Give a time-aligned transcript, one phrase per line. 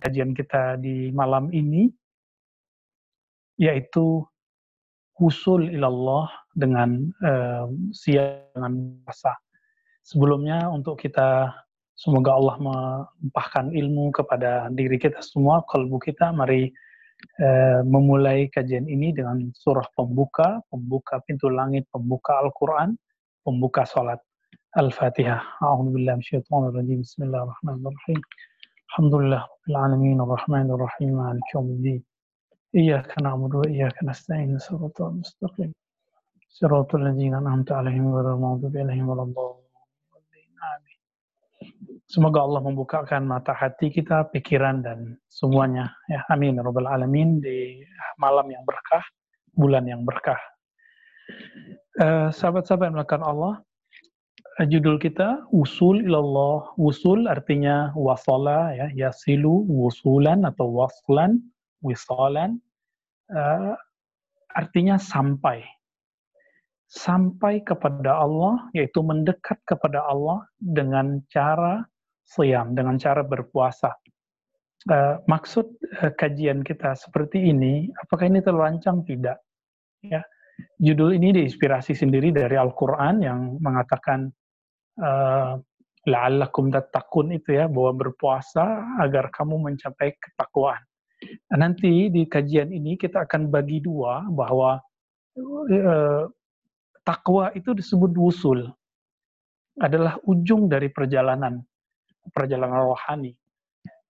[0.00, 1.92] kajian kita di malam ini
[3.60, 4.24] yaitu
[5.20, 8.72] usul ilallah dengan uh, siang dengan
[9.04, 9.36] puasa.
[10.00, 11.52] Sebelumnya untuk kita
[11.92, 16.72] semoga Allah melimpahkan ilmu kepada diri kita semua, kalbu kita, mari
[17.44, 22.96] uh, memulai kajian ini dengan surah pembuka, pembuka pintu langit, pembuka Al-Quran,
[23.44, 24.18] pembuka salat.
[24.78, 25.60] Al-Fatihah.
[25.66, 28.20] A'udzubillahi minasyaitonir Bismillahirrahmanirrahim.
[28.90, 32.02] Alhamdulillah rabbil alamin arrahmanir rahim maliki yaumiddin.
[32.74, 35.70] Iyyaka na'budu wa iyyaka nasta'in shiratal mustaqim.
[36.50, 39.62] Shiratal ladzina an'amta 'alaihim ghairil maghdubi alaihim waladdallin.
[40.74, 40.98] Amin.
[42.10, 45.94] Semoga Allah membukakan mata hati kita, pikiran dan semuanya.
[46.10, 47.86] Ya, amin rabbal alamin di
[48.18, 49.06] malam yang berkah,
[49.54, 50.42] bulan yang berkah.
[51.94, 53.62] Uh, sahabat-sahabat yang melakukan Allah,
[54.68, 56.74] judul kita usul ilallah.
[56.76, 61.40] Usul artinya wasala ya, yasilu wusulan atau waslan,
[61.80, 62.60] wisalan.
[63.30, 63.78] Uh,
[64.52, 65.62] artinya sampai.
[66.90, 71.86] Sampai kepada Allah, yaitu mendekat kepada Allah dengan cara
[72.26, 73.94] siam, dengan cara berpuasa.
[74.90, 75.70] Uh, maksud
[76.02, 79.06] uh, kajian kita seperti ini, apakah ini terlancang?
[79.06, 79.38] Tidak.
[80.02, 80.24] Ya,
[80.82, 84.32] judul ini diinspirasi sendiri dari Al-Quran yang mengatakan
[85.00, 85.56] uh,
[86.08, 88.64] la'allakum tattaqun itu ya bahwa berpuasa
[89.00, 90.80] agar kamu mencapai ketakwaan.
[91.52, 94.80] Nanti di kajian ini kita akan bagi dua bahwa
[95.36, 96.24] uh,
[97.04, 98.64] takwa itu disebut wusul
[99.80, 101.60] adalah ujung dari perjalanan
[102.32, 103.36] perjalanan rohani.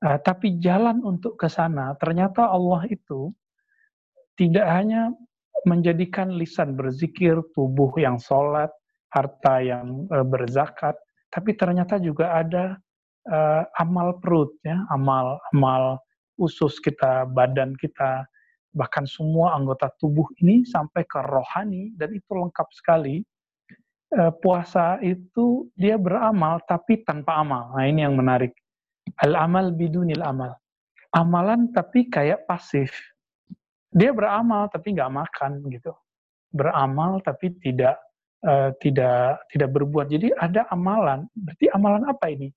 [0.01, 3.35] Uh, tapi jalan untuk ke sana ternyata Allah itu
[4.39, 5.13] tidak hanya
[5.69, 8.73] menjadikan lisan berzikir, tubuh yang sholat,
[9.11, 10.95] harta yang uh, berzakat,
[11.31, 12.79] tapi ternyata juga ada
[13.31, 15.99] uh, amal perut ya, amal amal
[16.41, 18.25] usus kita, badan kita,
[18.73, 23.23] bahkan semua anggota tubuh ini sampai ke rohani dan itu lengkap sekali.
[24.11, 27.71] Uh, puasa itu dia beramal tapi tanpa amal.
[27.79, 28.51] Nah ini yang menarik.
[29.23, 30.51] Al amal bidunil amal.
[31.15, 32.91] Amalan tapi kayak pasif.
[33.91, 35.95] Dia beramal tapi nggak makan gitu.
[36.51, 37.99] Beramal tapi tidak
[38.45, 40.09] uh, tidak tidak berbuat.
[40.09, 41.29] Jadi ada amalan.
[41.33, 42.49] Berarti amalan apa ini?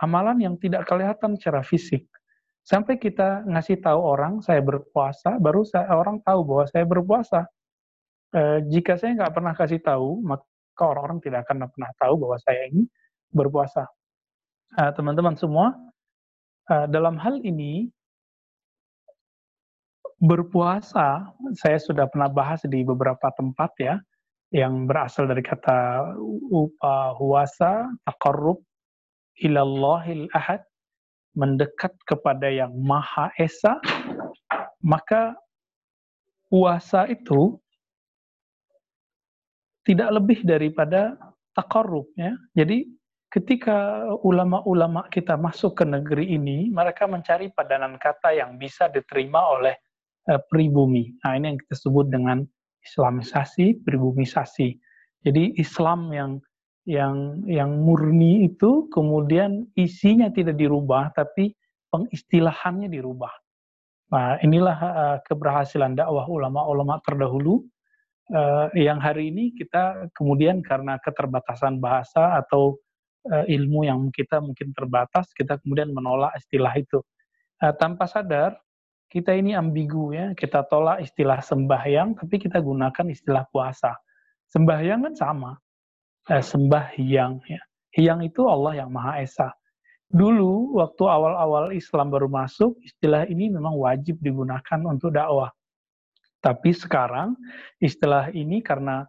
[0.00, 2.04] Amalan yang tidak kelihatan secara fisik.
[2.66, 7.40] Sampai kita ngasih tahu orang saya berpuasa, baru saya, orang tahu bahwa saya berpuasa.
[8.34, 12.68] Uh, jika saya nggak pernah kasih tahu, maka orang-orang tidak akan pernah tahu bahwa saya
[12.68, 12.84] ini
[13.32, 13.86] berpuasa.
[14.76, 15.72] Eh, teman-teman semua,
[16.66, 17.86] dalam hal ini
[20.20, 23.94] berpuasa, saya sudah pernah bahas di beberapa tempat ya,
[24.54, 28.62] yang berasal dari kata uh, huwasa, takarrub,
[29.42, 30.62] ilallahil ahad,
[31.36, 33.76] mendekat kepada yang Maha Esa,
[34.80, 35.36] maka
[36.48, 37.58] puasa itu
[39.86, 41.14] tidak lebih daripada
[41.54, 42.34] takarrub ya.
[42.54, 42.86] Jadi
[43.30, 49.74] ketika ulama-ulama kita masuk ke negeri ini, mereka mencari padanan kata yang bisa diterima oleh
[50.30, 51.12] uh, pribumi.
[51.20, 52.46] Nah, ini yang kita sebut dengan
[52.86, 54.78] Islamisasi, pribumisasi.
[55.26, 56.32] Jadi Islam yang
[56.86, 61.50] yang yang murni itu kemudian isinya tidak dirubah tapi
[61.90, 63.34] pengistilahannya dirubah.
[64.06, 67.66] Nah, inilah uh, keberhasilan dakwah ulama-ulama terdahulu
[68.30, 72.78] uh, yang hari ini kita kemudian karena keterbatasan bahasa atau
[73.34, 77.02] uh, ilmu yang kita mungkin terbatas, kita kemudian menolak istilah itu.
[77.58, 78.54] Uh, tanpa sadar
[79.06, 83.94] kita ini ambigu ya, kita tolak istilah sembahyang, tapi kita gunakan istilah puasa.
[84.50, 85.50] Sembahyang kan sama,
[86.30, 87.62] eh, sembahyang ya.
[87.96, 89.48] Hyang itu Allah yang Maha Esa.
[90.06, 95.50] Dulu waktu awal-awal Islam baru masuk, istilah ini memang wajib digunakan untuk dakwah.
[96.38, 97.34] Tapi sekarang
[97.82, 99.02] istilah ini karena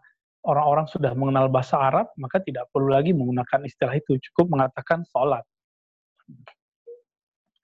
[0.48, 5.44] orang-orang sudah mengenal bahasa Arab, maka tidak perlu lagi menggunakan istilah itu, cukup mengatakan sholat.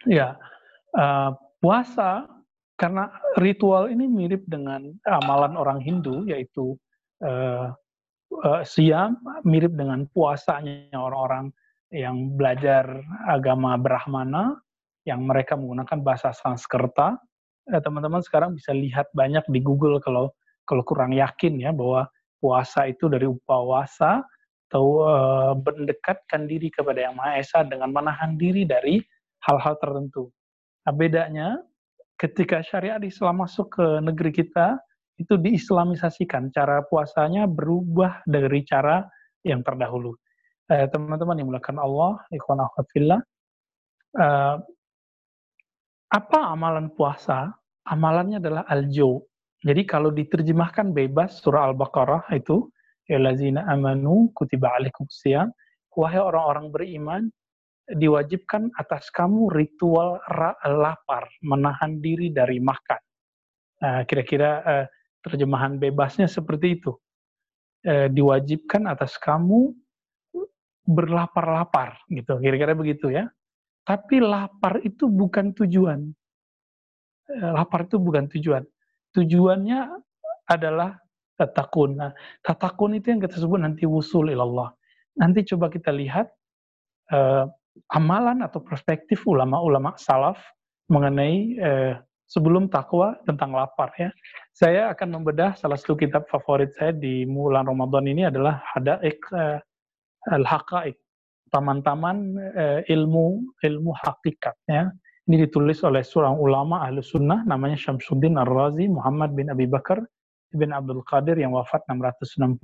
[0.03, 0.35] Ya,
[0.99, 1.31] uh,
[1.63, 2.27] puasa
[2.75, 3.07] karena
[3.39, 6.75] ritual ini mirip dengan amalan orang Hindu yaitu
[7.23, 7.71] uh,
[8.43, 9.15] uh, siam
[9.47, 11.55] mirip dengan puasanya orang-orang
[11.95, 12.83] yang belajar
[13.31, 14.59] agama Brahmana
[15.07, 17.15] yang mereka menggunakan bahasa Sanskerta.
[17.63, 20.35] teman teman-teman sekarang bisa lihat banyak di Google kalau
[20.67, 22.11] kalau kurang yakin ya bahwa
[22.43, 24.19] puasa itu dari upawasa
[24.67, 28.99] atau uh, mendekatkan diri kepada Yang Maha Esa dengan menahan diri dari
[29.47, 30.33] hal-hal tertentu.
[30.83, 31.47] Nah, bedanya
[32.19, 34.79] ketika syariat Islam masuk ke negeri kita,
[35.19, 36.49] itu diislamisasikan.
[36.51, 39.05] Cara puasanya berubah dari cara
[39.45, 40.17] yang terdahulu.
[40.71, 43.21] Eh, teman-teman yang mulakan Allah, ikhwan akhwat fillah,
[44.19, 44.57] eh,
[46.13, 47.49] Apa amalan puasa?
[47.89, 49.25] Amalannya adalah aljo.
[49.65, 52.69] Jadi kalau diterjemahkan bebas surah Al-Baqarah itu
[53.09, 53.17] ya
[53.65, 55.09] amanu kutiba alaikum
[55.97, 57.21] wahai orang-orang beriman
[57.83, 60.19] diwajibkan atas kamu ritual
[60.63, 63.01] lapar, menahan diri dari makan.
[63.83, 64.85] Nah, kira-kira uh,
[65.19, 66.95] terjemahan bebasnya seperti itu.
[67.83, 69.75] Uh, diwajibkan atas kamu
[70.87, 72.39] berlapar-lapar, gitu.
[72.39, 73.27] Kira-kira begitu ya.
[73.83, 76.07] Tapi lapar itu bukan tujuan.
[77.27, 78.63] Uh, lapar itu bukan tujuan.
[79.11, 79.99] Tujuannya
[80.47, 80.95] adalah
[81.35, 81.99] tatakun.
[81.99, 84.71] Nah, tatakun itu yang kita sebut nanti wusul ilallah.
[85.19, 86.31] Nanti coba kita lihat
[87.11, 87.51] uh,
[87.93, 90.37] amalan atau perspektif ulama-ulama salaf
[90.89, 91.93] mengenai eh,
[92.29, 94.09] sebelum takwa tentang lapar ya.
[94.53, 99.59] Saya akan membedah salah satu kitab favorit saya di bulan Ramadan ini adalah Hadaik eh,
[100.33, 100.97] Al-Haqaiq,
[101.53, 102.17] taman-taman
[102.57, 104.89] eh, ilmu ilmu hakikat ya.
[105.23, 110.03] Ini ditulis oleh seorang ulama ahlu sunnah namanya Syamsuddin Ar-Razi Muhammad bin Abi Bakar
[110.51, 112.59] bin Abdul Qadir yang wafat 660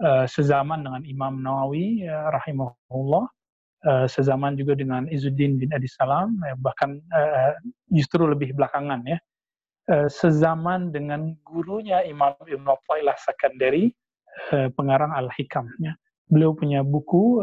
[0.00, 3.28] eh, sezaman dengan Imam Nawawi ya, rahimahullah
[3.86, 7.52] uh, sezaman juga dengan Izzuddin bin Adi Salam, eh, bahkan uh,
[7.92, 9.18] justru lebih belakangan ya.
[9.90, 13.90] Uh, sezaman dengan gurunya Imam Ibn Atta'illah Sakandari,
[14.54, 15.66] uh, pengarang Al-Hikam.
[15.82, 15.94] Ya.
[16.30, 17.42] Beliau punya buku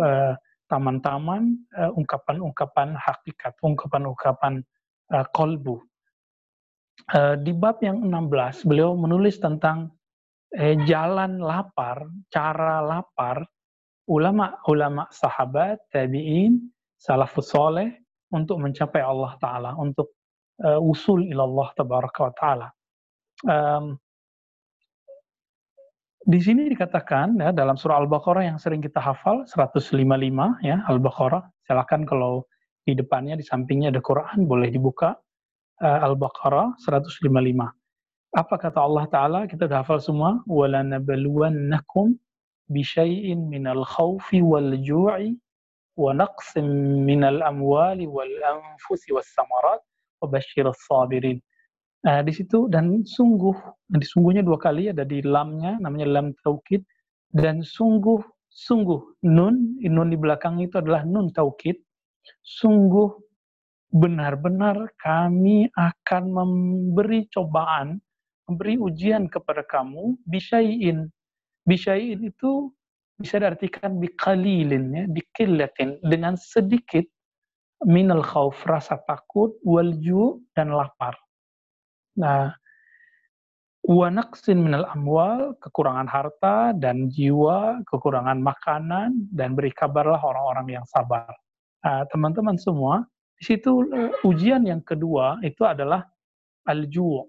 [0.67, 4.63] taman-taman uh, ungkapan-ungkapan hakikat, ungkapan-ungkapan
[5.15, 5.79] uh, kolbu.
[7.15, 9.95] Uh, di bab yang 16, beliau menulis tentang
[10.55, 13.47] eh, jalan lapar, cara lapar
[14.07, 16.63] ulama-ulama sahabat, tabi'in,
[16.95, 17.91] salafus soleh
[18.31, 20.15] untuk mencapai Allah Ta'ala, untuk
[20.63, 22.67] uh, usul ilallah wa ta'ala.
[23.45, 23.99] Um,
[26.27, 29.95] di sini dikatakan ya dalam surah Al-Baqarah yang sering kita hafal 155
[30.59, 31.43] ya Al-Baqarah.
[31.63, 32.43] Silakan kalau
[32.83, 35.15] di depannya di sampingnya ada Quran boleh dibuka
[35.83, 37.31] uh, Al-Baqarah 155.
[38.35, 39.39] Apa kata Allah taala?
[39.47, 40.43] Kita sudah hafal semua
[42.71, 45.35] bisyai'in minal khawfi wal ju'i
[45.97, 46.67] wa naqsim
[47.07, 49.81] minal amwali wal anfusi was samarat
[50.21, 51.41] wa basyiris sabirin.
[52.05, 53.57] Nah, di situ dan sungguh,
[53.89, 56.85] dan sungguhnya dua kali ada di lamnya, namanya lam taukid,
[57.33, 58.21] dan sungguh,
[58.53, 61.75] sungguh, nun, nun di belakang itu adalah nun taukid,
[62.45, 63.11] sungguh
[63.91, 67.97] benar-benar kami akan memberi cobaan,
[68.45, 71.09] memberi ujian kepada kamu, bisayin
[71.67, 72.71] Bisyai'in itu
[73.19, 77.03] bisa diartikan biqalilin ya, biqillatin dengan sedikit
[77.85, 79.93] minal khauf rasa takut wal
[80.55, 81.13] dan lapar.
[82.17, 82.55] Nah,
[83.85, 90.85] wa naqsin minal amwal kekurangan harta dan jiwa, kekurangan makanan dan beri kabarlah orang-orang yang
[90.89, 91.29] sabar.
[91.85, 93.05] Nah, teman-teman semua,
[93.37, 96.01] di situ uh, ujian yang kedua itu adalah
[96.65, 97.21] al-ju'.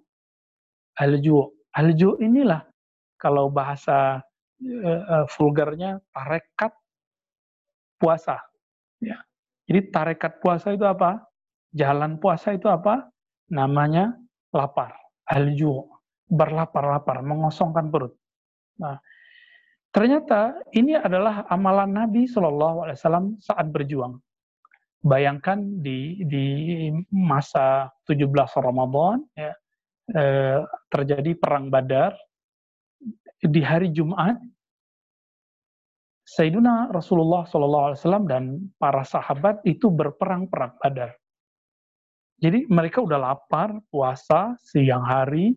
[0.97, 1.47] Al-ju'.
[1.77, 2.65] Al-ju' inilah
[3.21, 4.25] kalau bahasa
[4.63, 6.73] uh, vulgarnya tarekat
[7.99, 8.39] puasa.
[9.03, 9.19] Ya.
[9.69, 11.23] Jadi tarekat puasa itu apa?
[11.75, 13.11] Jalan puasa itu apa?
[13.53, 14.17] Namanya
[14.55, 14.97] lapar,
[15.29, 15.85] alju,
[16.29, 18.17] berlapar-lapar, mengosongkan perut.
[18.81, 18.97] Nah,
[19.93, 24.17] ternyata ini adalah amalan Nabi Shallallahu Alaihi Wasallam saat berjuang.
[24.99, 26.47] Bayangkan di di
[27.13, 28.29] masa 17
[28.59, 29.53] Ramadan ya,
[30.17, 30.59] eh,
[30.91, 32.17] terjadi perang Badar
[33.43, 34.39] di hari Jumat
[36.29, 41.17] Sayyiduna Rasulullah SAW dan para sahabat itu berperang perang Badar.
[42.39, 45.57] Jadi mereka udah lapar, puasa, siang hari,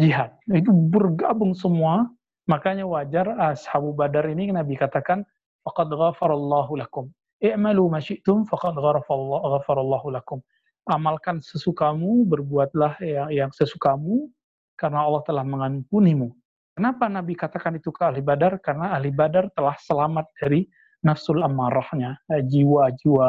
[0.00, 0.32] jihad.
[0.48, 2.08] Itu bergabung semua.
[2.48, 5.20] Makanya wajar ashabu Badar ini Nabi katakan,
[5.68, 7.12] faqad ghafarallahu lakum.
[7.44, 10.40] I'malu ma syi'tum faqad ghafarallahu lakum.
[10.88, 14.32] Amalkan sesukamu, berbuatlah yang, yang sesukamu,
[14.80, 16.32] karena Allah telah mengampunimu.
[16.76, 18.60] Kenapa Nabi katakan itu ke ahli badar?
[18.60, 20.68] Karena ahli badar telah selamat dari
[21.08, 23.28] nafsul amarahnya, eh, jiwa-jiwa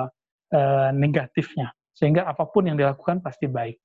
[0.52, 1.72] eh, negatifnya.
[1.96, 3.80] Sehingga apa pun yang dilakukan pasti baik.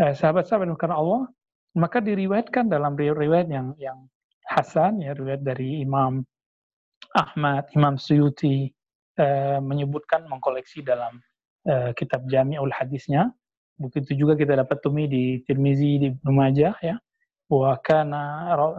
[0.00, 1.28] Eh, sahabat-sahabat karena Allah,
[1.76, 4.08] maka diriwayatkan dalam riwayat yang yang
[4.48, 6.24] Hasan, ya riwayat dari Imam
[7.12, 8.72] Ahmad, Imam Suyuti,
[9.20, 11.20] eh, menyebutkan mengkoleksi dalam
[11.68, 13.28] eh, kitab Jami'ul Hadisnya.
[13.76, 16.96] Begitu juga kita dapat tumi di Tirmizi, di Ibnu ya
[17.49, 18.13] وكان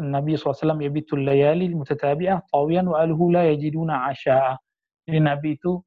[0.02, 4.58] النبي صلى الله عليه وسلم يبيت الليالي المتتابعة طاويا وأهله لا يجدون عشاء
[5.04, 5.84] jadi Nabi itu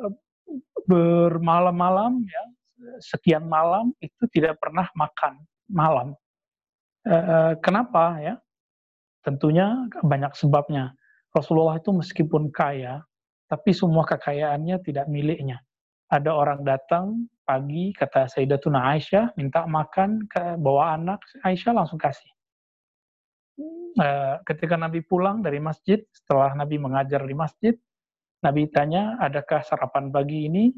[0.00, 0.14] eh,
[0.88, 2.44] bermalam-malam ya
[3.00, 5.40] sekian malam itu tidak pernah makan
[5.70, 6.12] malam
[7.06, 7.16] e,
[7.64, 8.34] kenapa ya
[9.24, 10.92] tentunya banyak sebabnya
[11.32, 13.00] Rasulullah itu meskipun kaya
[13.48, 15.64] tapi semua kekayaannya tidak miliknya
[16.12, 22.29] ada orang datang pagi kata Sayyidatuna Aisyah minta makan ke bawa anak Aisyah langsung kasih.
[23.97, 27.73] Uh, ketika Nabi pulang dari masjid setelah Nabi mengajar di masjid,
[28.45, 30.69] Nabi tanya adakah sarapan pagi ini?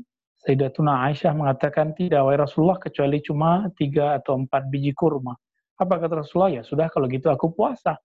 [0.41, 5.35] Sayyidatuna Aisyah mengatakan tidak wahai Rasulullah kecuali cuma tiga atau empat biji kurma.
[5.77, 6.55] Apa kata Rasulullah?
[6.55, 7.99] Ya sudah kalau gitu aku puasa.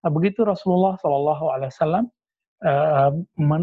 [0.00, 2.06] Nah, begitu Rasulullah Shallallahu Alaihi Wasallam
[3.36, 3.62] men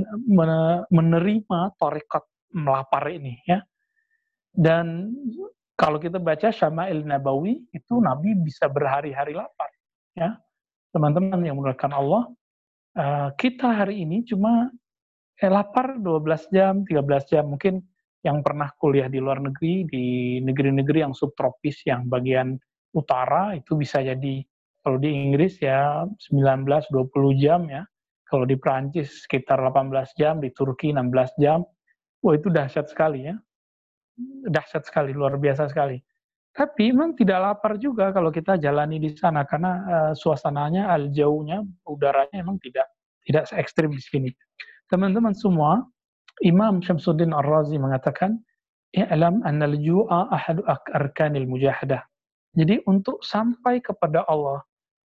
[0.93, 2.21] menerima tarekat
[2.53, 3.65] melapar ini ya
[4.57, 5.13] dan
[5.77, 9.69] kalau kita baca Syama'il Nabawi itu Nabi bisa berhari-hari lapar
[10.17, 10.33] ya
[10.89, 12.23] teman-teman yang menggunakan Allah
[12.97, 14.73] uh, kita hari ini cuma
[15.37, 17.85] eh, lapar 12 jam 13 jam mungkin
[18.25, 20.05] yang pernah kuliah di luar negeri di
[20.41, 22.57] negeri-negeri yang subtropis yang bagian
[22.97, 24.41] utara itu bisa jadi
[24.81, 27.85] kalau di Inggris ya 19-20 jam ya
[28.27, 31.63] kalau di Prancis sekitar 18 jam, di Turki 16 jam.
[32.19, 33.35] Wah itu dahsyat sekali ya.
[34.49, 36.01] Dahsyat sekali, luar biasa sekali.
[36.57, 42.41] Tapi memang tidak lapar juga kalau kita jalani di sana karena uh, suasananya, jauhnya, udaranya
[42.41, 42.89] memang tidak
[43.29, 44.29] tidak se ekstrim di sini.
[44.89, 45.85] Teman-teman semua,
[46.41, 48.41] Imam Syamsuddin Ar-Razi mengatakan,
[48.97, 50.65] "I'lam anna al-ju'a ahadu
[50.97, 52.01] arkanil mujahadah."
[52.57, 54.65] Jadi untuk sampai kepada Allah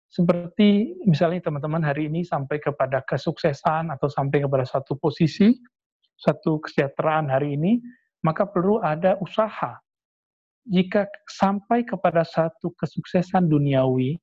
[0.09, 5.53] seperti misalnya teman-teman hari ini sampai kepada kesuksesan atau sampai kepada satu posisi,
[6.17, 7.81] satu kesejahteraan hari ini,
[8.25, 9.79] maka perlu ada usaha.
[10.69, 14.19] Jika sampai kepada satu kesuksesan duniawi,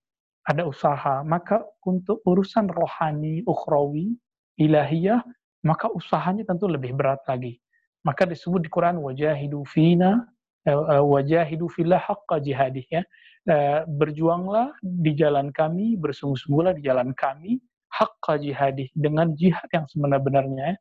[0.47, 4.15] ada usaha, maka untuk urusan rohani, ukhrawi,
[4.62, 5.25] ilahiyah,
[5.67, 7.59] maka usahanya tentu lebih berat lagi.
[8.07, 10.23] Maka disebut di Quran wajahidu fina
[10.62, 13.03] eh, eh, wajahidu fillah haqqa jihadih ya
[13.50, 17.59] uh, berjuanglah di jalan kami, bersungguh-sungguhlah di jalan kami,
[17.95, 20.76] haqqa jihadih, dengan jihad yang sebenar-benarnya.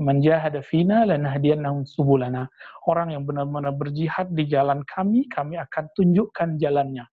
[0.00, 2.48] Man jahada fina lanahdiyannahum subulana.
[2.88, 7.04] Orang yang benar-benar berjihad di jalan kami, kami akan tunjukkan jalannya.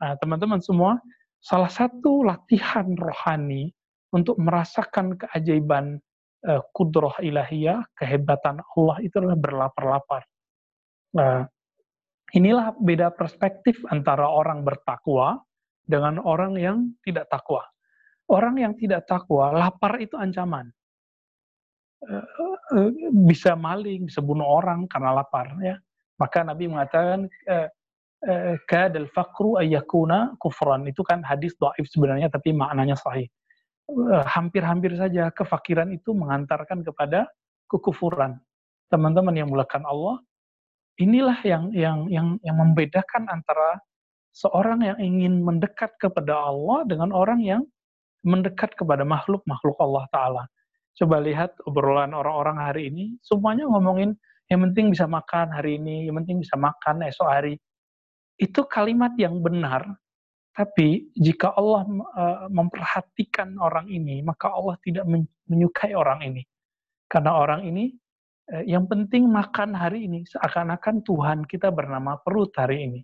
[0.00, 0.96] Nah, teman-teman semua,
[1.42, 3.74] salah satu latihan rohani
[4.14, 5.98] untuk merasakan keajaiban
[6.46, 10.22] uh, kudroh ilahiyah, kehebatan Allah itu adalah berlapar-lapar.
[11.14, 11.44] Uh,
[12.30, 15.42] Inilah beda perspektif antara orang bertakwa
[15.82, 17.66] dengan orang yang tidak takwa.
[18.30, 20.70] Orang yang tidak takwa, lapar itu ancaman.
[22.00, 22.24] Eh,
[22.80, 25.52] eh, bisa maling, bisa bunuh orang karena lapar.
[25.60, 25.76] ya.
[26.16, 27.68] Maka Nabi mengatakan, eh,
[28.68, 30.84] kadal fakru ayyakuna kufran.
[30.88, 33.28] Itu kan hadis do'if sebenarnya, tapi maknanya sahih.
[34.28, 37.26] Hampir-hampir saja kefakiran itu mengantarkan kepada
[37.66, 38.38] kekufuran.
[38.92, 40.20] Teman-teman yang mulakan Allah,
[41.00, 43.80] inilah yang yang yang yang membedakan antara
[44.36, 47.62] seorang yang ingin mendekat kepada Allah dengan orang yang
[48.22, 50.44] mendekat kepada makhluk-makhluk Allah Ta'ala.
[50.96, 54.14] Coba lihat obrolan orang-orang hari ini, semuanya ngomongin
[54.50, 57.54] yang penting bisa makan hari ini, yang penting bisa makan esok hari.
[58.36, 59.86] Itu kalimat yang benar,
[60.50, 65.06] tapi jika Allah uh, memperhatikan orang ini, maka Allah tidak
[65.46, 66.42] menyukai orang ini.
[67.06, 67.94] Karena orang ini
[68.50, 73.00] Eh, yang penting makan hari ini seakan-akan Tuhan kita bernama perut hari ini.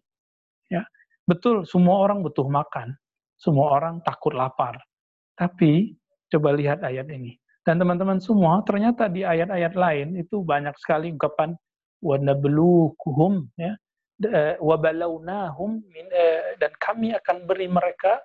[0.66, 0.83] Ya,
[1.23, 2.99] betul semua orang butuh makan,
[3.38, 4.83] semua orang takut lapar.
[5.38, 5.95] Tapi
[6.26, 7.38] coba lihat ayat ini.
[7.66, 11.58] Dan teman-teman semua, ternyata di ayat-ayat lain itu banyak sekali ungkapan
[11.99, 13.75] wa nabluuhum ya
[14.23, 18.23] eh, wa balawnahum eh, dan kami akan beri mereka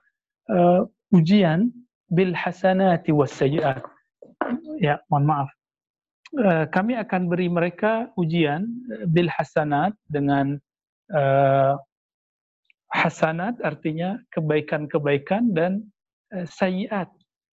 [0.53, 1.73] uh, ujian
[2.11, 3.81] bil hasanati was sayiat.
[4.77, 5.49] Ya, mohon maaf.
[6.31, 10.55] Eh, kami akan beri mereka ujian eh, bil hasanat dengan
[11.11, 11.75] uh,
[12.95, 15.83] hasanat artinya kebaikan-kebaikan dan
[16.31, 17.11] uh, sayiat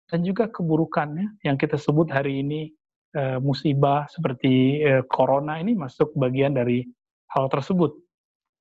[0.07, 2.71] dan juga keburukannya yang kita sebut hari ini
[3.15, 6.87] uh, musibah seperti uh, corona ini masuk bagian dari
[7.31, 7.93] hal tersebut.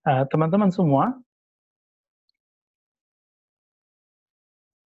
[0.07, 1.05] Teman-teman uh, semua,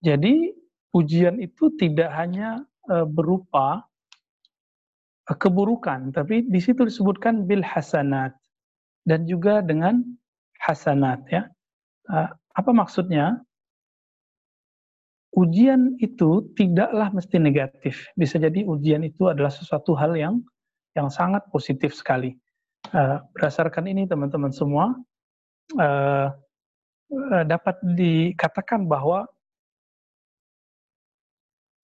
[0.00, 0.56] jadi
[0.96, 3.84] ujian itu tidak hanya berupa
[5.28, 8.32] keburukan, tapi di situ disebutkan bil hasanat
[9.04, 10.00] dan juga dengan
[10.56, 11.52] hasanat ya.
[12.56, 13.44] Apa maksudnya?
[15.30, 18.10] Ujian itu tidaklah mesti negatif.
[18.18, 20.42] Bisa jadi ujian itu adalah sesuatu hal yang
[20.98, 22.34] yang sangat positif sekali.
[23.36, 24.90] Berdasarkan ini teman-teman semua
[27.46, 29.30] dapat dikatakan bahwa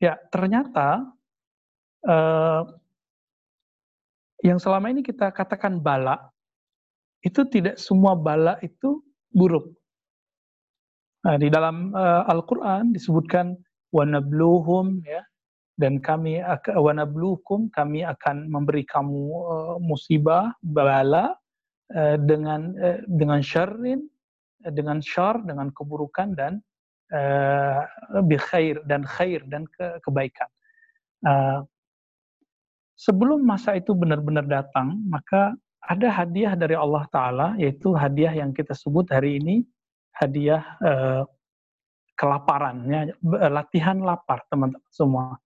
[0.02, 1.06] ya ternyata
[4.42, 6.18] yang selama ini kita katakan bala,
[7.22, 9.70] itu tidak semua bala itu buruk.
[11.26, 13.58] Nah, di dalam uh, Al-Quran disebutkan
[13.90, 15.26] wanabluhum ya
[15.74, 16.38] dan kami
[16.70, 21.34] wanabluhum kami akan memberi kamu uh, musibah bala
[21.98, 24.06] uh, dengan uh, dengan syarrin
[24.70, 26.62] dengan syar dengan keburukan dan
[27.10, 27.82] uh,
[28.46, 30.50] khair dan khair dan ke kebaikan.
[31.26, 31.66] Uh,
[32.94, 38.74] sebelum masa itu benar-benar datang, maka ada hadiah dari Allah Ta'ala, yaitu hadiah yang kita
[38.74, 39.62] sebut hari ini,
[40.16, 40.64] hadiah
[42.16, 43.00] kelaparan, ya,
[43.52, 45.36] latihan lapar teman-teman semua.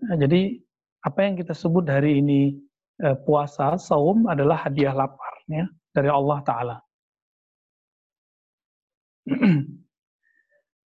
[0.00, 0.56] Nah, jadi
[1.04, 2.56] apa yang kita sebut hari ini
[3.04, 6.76] uh, puasa, saum adalah hadiah lapar ya, dari Allah Ta'ala.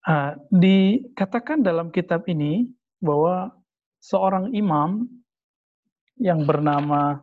[0.06, 0.30] uh,
[0.62, 2.66] dikatakan dalam kitab ini
[2.98, 3.54] bahwa
[4.02, 5.06] seorang imam
[6.18, 7.22] yang bernama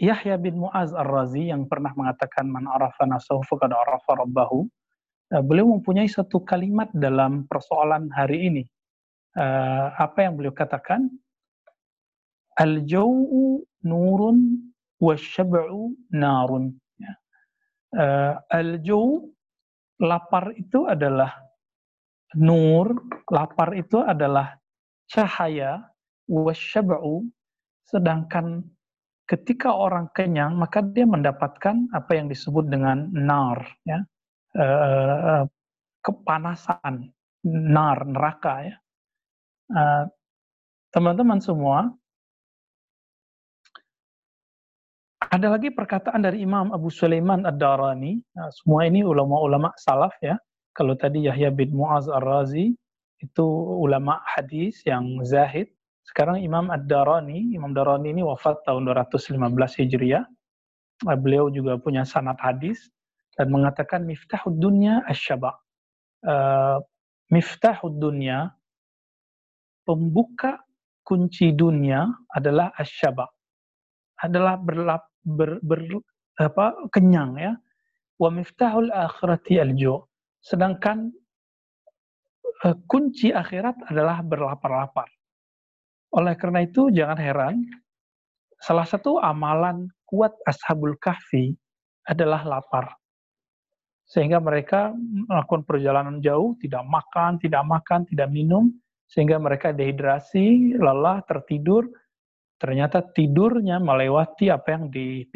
[0.00, 4.66] Yahya bin Mu'az Ar-Razi yang pernah mengatakan man arafa nasahu faqad arafa rabbahu.
[5.30, 8.64] Uh, beliau mempunyai satu kalimat dalam persoalan hari ini.
[9.38, 11.10] Uh, apa yang beliau katakan?
[12.58, 14.70] Al-jau'u nurun
[15.02, 16.74] wasyab'u narun.
[16.98, 17.14] Ya.
[17.94, 19.30] Uh, Al-jau'
[20.02, 21.34] lapar itu adalah
[22.34, 22.94] nur,
[23.30, 24.58] lapar itu adalah
[25.06, 25.86] cahaya,
[26.26, 27.22] wasyab'u
[27.86, 28.64] sedangkan
[29.24, 34.04] ketika orang kenyang maka dia mendapatkan apa yang disebut dengan nar ya.
[34.54, 35.42] Uh,
[36.04, 37.10] kepanasan
[37.42, 38.76] nar neraka ya.
[40.94, 41.78] Teman-teman uh, semua
[45.34, 48.22] ada lagi perkataan dari Imam Abu Sulaiman Ad-Darani.
[48.38, 50.38] Nah, semua ini ulama-ulama salaf ya.
[50.70, 52.70] Kalau tadi Yahya bin Muaz Ar-Razi
[53.18, 53.46] itu
[53.82, 55.73] ulama hadis yang zahid
[56.04, 59.40] sekarang Imam Ad-Darani, Imam Darani ini wafat tahun 215
[59.80, 60.24] Hijriah.
[61.08, 62.92] Eh, beliau juga punya sanad hadis
[63.34, 65.56] dan mengatakan miftahud dunya asyaba.
[66.24, 66.80] Uh,
[67.28, 68.48] miftahud dunya
[69.84, 70.64] pembuka
[71.04, 73.28] kunci dunia adalah asyaba.
[74.20, 75.82] Adalah berlap, ber, ber,
[76.38, 77.52] apa, kenyang ya.
[78.20, 80.06] Wa miftahul akhirati aljo.
[80.38, 81.10] Sedangkan
[82.64, 85.10] uh, kunci akhirat adalah berlapar-lapar.
[86.14, 87.56] Oleh karena itu jangan heran,
[88.62, 91.50] salah satu amalan kuat Ashabul Kahfi
[92.06, 92.94] adalah lapar.
[94.06, 98.70] Sehingga mereka melakukan perjalanan jauh, tidak makan, tidak makan, tidak minum,
[99.10, 101.88] sehingga mereka dehidrasi, lelah, tertidur.
[102.60, 105.26] Ternyata tidurnya melewati apa yang di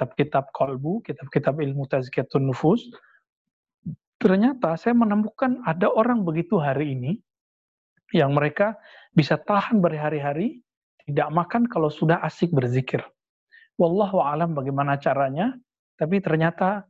[0.00, 2.88] kitab-kitab kolbu, kitab-kitab ilmu tazkiyatun nufus,
[4.16, 7.20] ternyata saya menemukan ada orang begitu hari ini
[8.16, 8.80] yang mereka
[9.12, 10.64] bisa tahan berhari-hari
[11.04, 13.04] tidak makan kalau sudah asik berzikir.
[13.76, 15.52] Wallahu alam bagaimana caranya,
[16.00, 16.88] tapi ternyata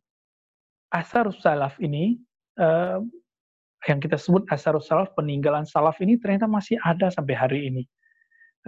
[0.95, 2.15] asarus salaf ini
[2.63, 3.03] uh,
[3.91, 7.83] yang kita sebut asarus salaf peninggalan salaf ini ternyata masih ada sampai hari ini.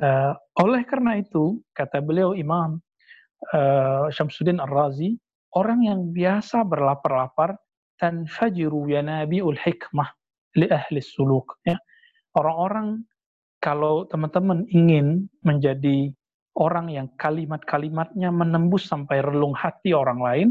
[0.02, 2.82] Uh, oleh karena itu kata beliau Imam
[3.50, 5.18] uh, Syamsuddin Ar-Razi,
[5.58, 7.58] orang yang biasa berlapar-lapar
[7.98, 10.10] dan fajiru yanabiul hikmah
[10.58, 11.58] li ahli suluk.
[11.66, 11.78] Ya.
[12.34, 13.04] Orang-orang
[13.62, 16.10] kalau teman-teman ingin menjadi
[16.58, 20.48] orang yang kalimat-kalimatnya menembus sampai relung hati orang lain,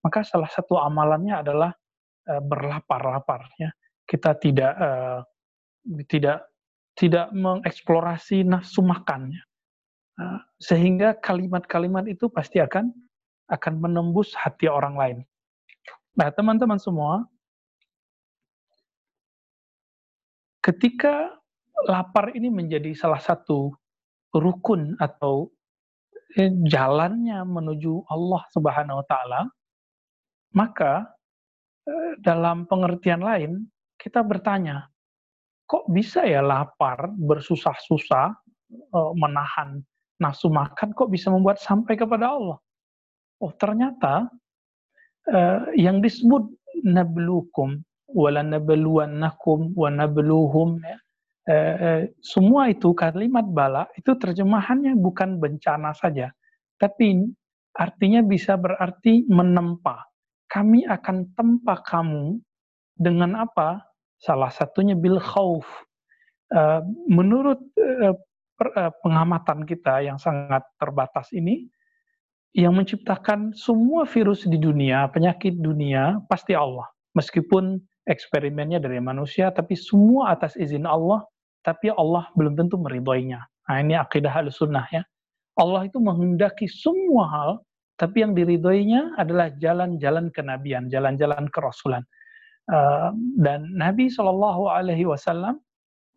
[0.00, 1.70] maka salah satu amalannya adalah
[2.30, 3.52] uh, berlapar-lapar.
[3.60, 3.70] Ya.
[4.04, 5.20] Kita tidak uh,
[6.08, 6.48] tidak
[6.94, 9.42] tidak mengeksplorasi nafsu makannya.
[10.14, 12.94] Ah, sehingga kalimat-kalimat itu pasti akan
[13.50, 15.18] akan menembus hati orang lain.
[16.14, 17.26] Nah, teman-teman semua,
[20.62, 21.34] ketika
[21.90, 23.74] lapar ini menjadi salah satu
[24.30, 25.50] rukun atau
[26.38, 29.40] eh, jalannya menuju Allah Subhanahu wa taala,
[30.54, 31.10] maka
[31.90, 33.66] eh, dalam pengertian lain
[33.98, 34.86] kita bertanya,
[35.66, 38.26] kok bisa ya lapar bersusah-susah
[38.78, 39.82] eh, menahan
[40.22, 42.58] nafsu makan kok bisa membuat sampai kepada Allah.
[43.42, 44.30] Oh ternyata
[45.30, 46.46] uh, yang disebut
[46.86, 50.96] nablukum wala nabluwannakum wa nabluhum ya,
[51.50, 56.30] uh, semua itu kalimat bala itu terjemahannya bukan bencana saja
[56.78, 57.22] Tapi
[57.74, 60.02] artinya bisa berarti menempa.
[60.50, 62.38] Kami akan tempa kamu
[62.94, 63.82] dengan apa?
[64.18, 65.66] Salah satunya bil khauf.
[67.10, 67.58] Menurut
[68.72, 71.68] uh, pengamatan kita yang sangat terbatas ini,
[72.54, 76.86] yang menciptakan semua virus di dunia, penyakit dunia, pasti Allah.
[77.18, 81.22] Meskipun eksperimennya dari manusia, tapi semua atas izin Allah,
[81.66, 83.40] tapi Allah belum tentu meridhoinya.
[83.70, 85.02] Nah ini akidah sunnah ya.
[85.56, 87.50] Allah itu menghendaki semua hal,
[87.96, 92.02] tapi yang diridhoinya adalah jalan-jalan kenabian, jalan-jalan kerasulan.
[92.64, 95.60] Uh, dan Nabi Shallallahu Alaihi Wasallam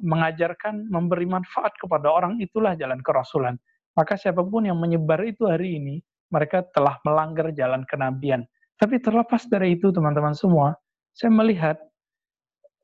[0.02, 3.58] mengajarkan memberi manfaat kepada orang itulah jalan kerasulan.
[3.98, 5.96] Maka siapa pun yang menyebar itu hari ini,
[6.30, 8.46] mereka telah melanggar jalan kenabian.
[8.78, 10.78] Tapi terlepas dari itu teman-teman semua,
[11.18, 11.82] saya melihat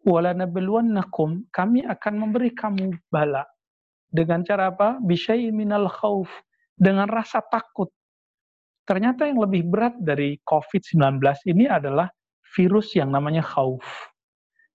[0.04, 0.34] wala
[1.54, 3.45] kami akan memberi kamu bala
[4.10, 4.97] dengan cara apa?
[5.02, 6.30] Bisyai minal khauf
[6.73, 7.93] dengan rasa takut.
[8.84, 12.10] Ternyata yang lebih berat dari COVID-19 ini adalah
[12.54, 13.86] virus yang namanya khauf.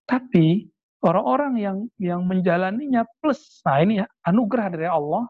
[0.09, 0.64] Tapi
[1.03, 5.27] orang-orang yang yang menjalaninya plus, nah ini ya, anugerah dari Allah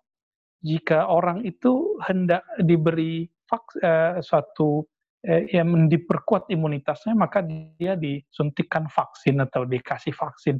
[0.65, 4.83] jika orang itu hendak diberi vaks, eh, suatu
[5.23, 10.59] eh, yang diperkuat imunitasnya, maka dia disuntikan vaksin atau dikasih vaksin.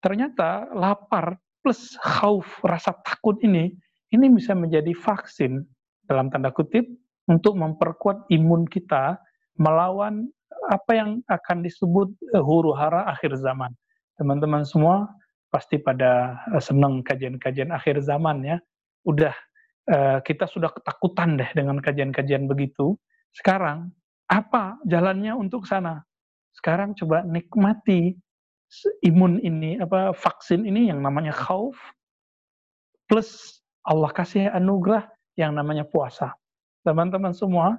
[0.00, 3.72] Ternyata lapar plus khauf, rasa takut ini,
[4.12, 5.64] ini bisa menjadi vaksin
[6.06, 6.86] dalam tanda kutip
[7.26, 9.18] untuk memperkuat imun kita
[9.58, 10.30] melawan
[10.70, 13.74] apa yang akan disebut huru hara akhir zaman.
[14.16, 15.08] Teman-teman semua
[15.48, 18.58] pasti pada eh, senang kajian-kajian akhir zaman ya.
[19.06, 19.30] Udah
[19.86, 22.98] uh, kita sudah ketakutan deh dengan kajian-kajian begitu.
[23.30, 23.94] Sekarang
[24.26, 26.02] apa jalannya untuk sana?
[26.50, 28.18] Sekarang coba nikmati
[29.06, 31.78] imun ini apa vaksin ini yang namanya khauf
[33.06, 35.06] plus Allah kasih anugerah
[35.38, 36.34] yang namanya puasa.
[36.82, 37.78] Teman-teman semua,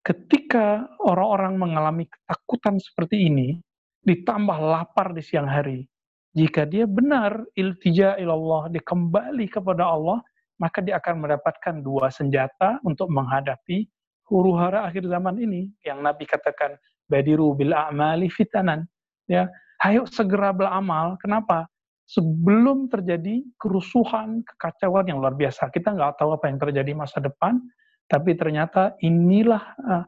[0.00, 3.60] ketika orang-orang mengalami ketakutan seperti ini,
[4.04, 5.88] ditambah lapar di siang hari,
[6.34, 10.18] jika dia benar iltija ilallah, dia kembali kepada Allah,
[10.58, 13.86] maka dia akan mendapatkan dua senjata untuk menghadapi
[14.26, 15.70] huru hara akhir zaman ini.
[15.86, 16.74] Yang Nabi katakan
[17.06, 18.82] badiru bil a'mali fitanan.
[19.30, 19.46] Ya
[19.86, 21.14] ayo segera beramal.
[21.22, 21.70] Kenapa?
[22.10, 25.70] Sebelum terjadi kerusuhan kekacauan yang luar biasa.
[25.70, 27.62] Kita nggak tahu apa yang terjadi masa depan
[28.10, 30.04] tapi ternyata inilah uh,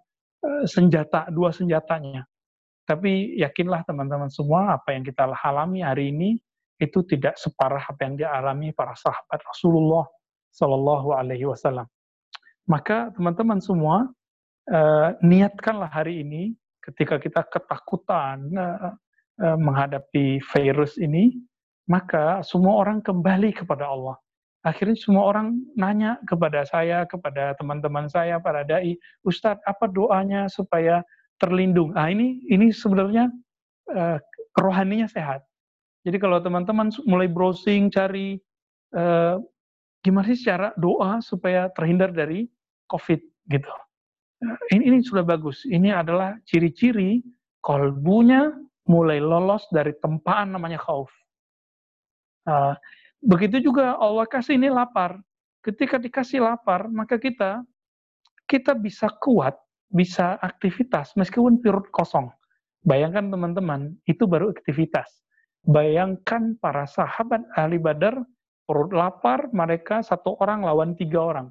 [0.68, 2.28] senjata dua senjatanya
[2.86, 6.38] tapi yakinlah teman-teman semua apa yang kita alami hari ini
[6.78, 10.06] itu tidak separah apa yang dialami para sahabat Rasulullah
[10.54, 11.88] Shallallahu Alaihi Wasallam.
[12.70, 14.06] Maka teman-teman semua
[14.70, 18.94] uh, niatkanlah hari ini ketika kita ketakutan uh,
[19.42, 21.34] uh, menghadapi virus ini,
[21.90, 24.18] maka semua orang kembali kepada Allah.
[24.66, 31.06] Akhirnya semua orang nanya kepada saya, kepada teman-teman saya, para dai, Ustadz, apa doanya supaya
[31.40, 31.92] terlindung?
[31.96, 33.30] Ah ini ini sebenarnya
[33.92, 34.18] uh,
[34.56, 35.44] rohaninya sehat.
[36.06, 38.38] Jadi kalau teman-teman mulai browsing cari
[38.94, 39.42] uh,
[40.06, 42.46] gimana sih cara doa supaya terhindar dari
[42.86, 43.20] COVID
[43.50, 43.72] gitu.
[44.46, 45.66] Nah, ini, ini sudah bagus.
[45.66, 47.24] Ini adalah ciri-ciri
[47.58, 48.54] kolbunya
[48.86, 51.10] mulai lolos dari tempaan namanya khauf.
[52.46, 52.78] Uh,
[53.18, 55.18] begitu juga Allah kasih ini lapar.
[55.66, 57.66] Ketika dikasih lapar, maka kita
[58.46, 59.58] kita bisa kuat,
[59.90, 62.30] bisa aktivitas meskipun perut kosong.
[62.86, 65.10] Bayangkan teman-teman, itu baru aktivitas.
[65.66, 68.22] Bayangkan para sahabat ahli badar
[68.66, 71.48] perut lapar, mereka satu orang lawan tiga orang.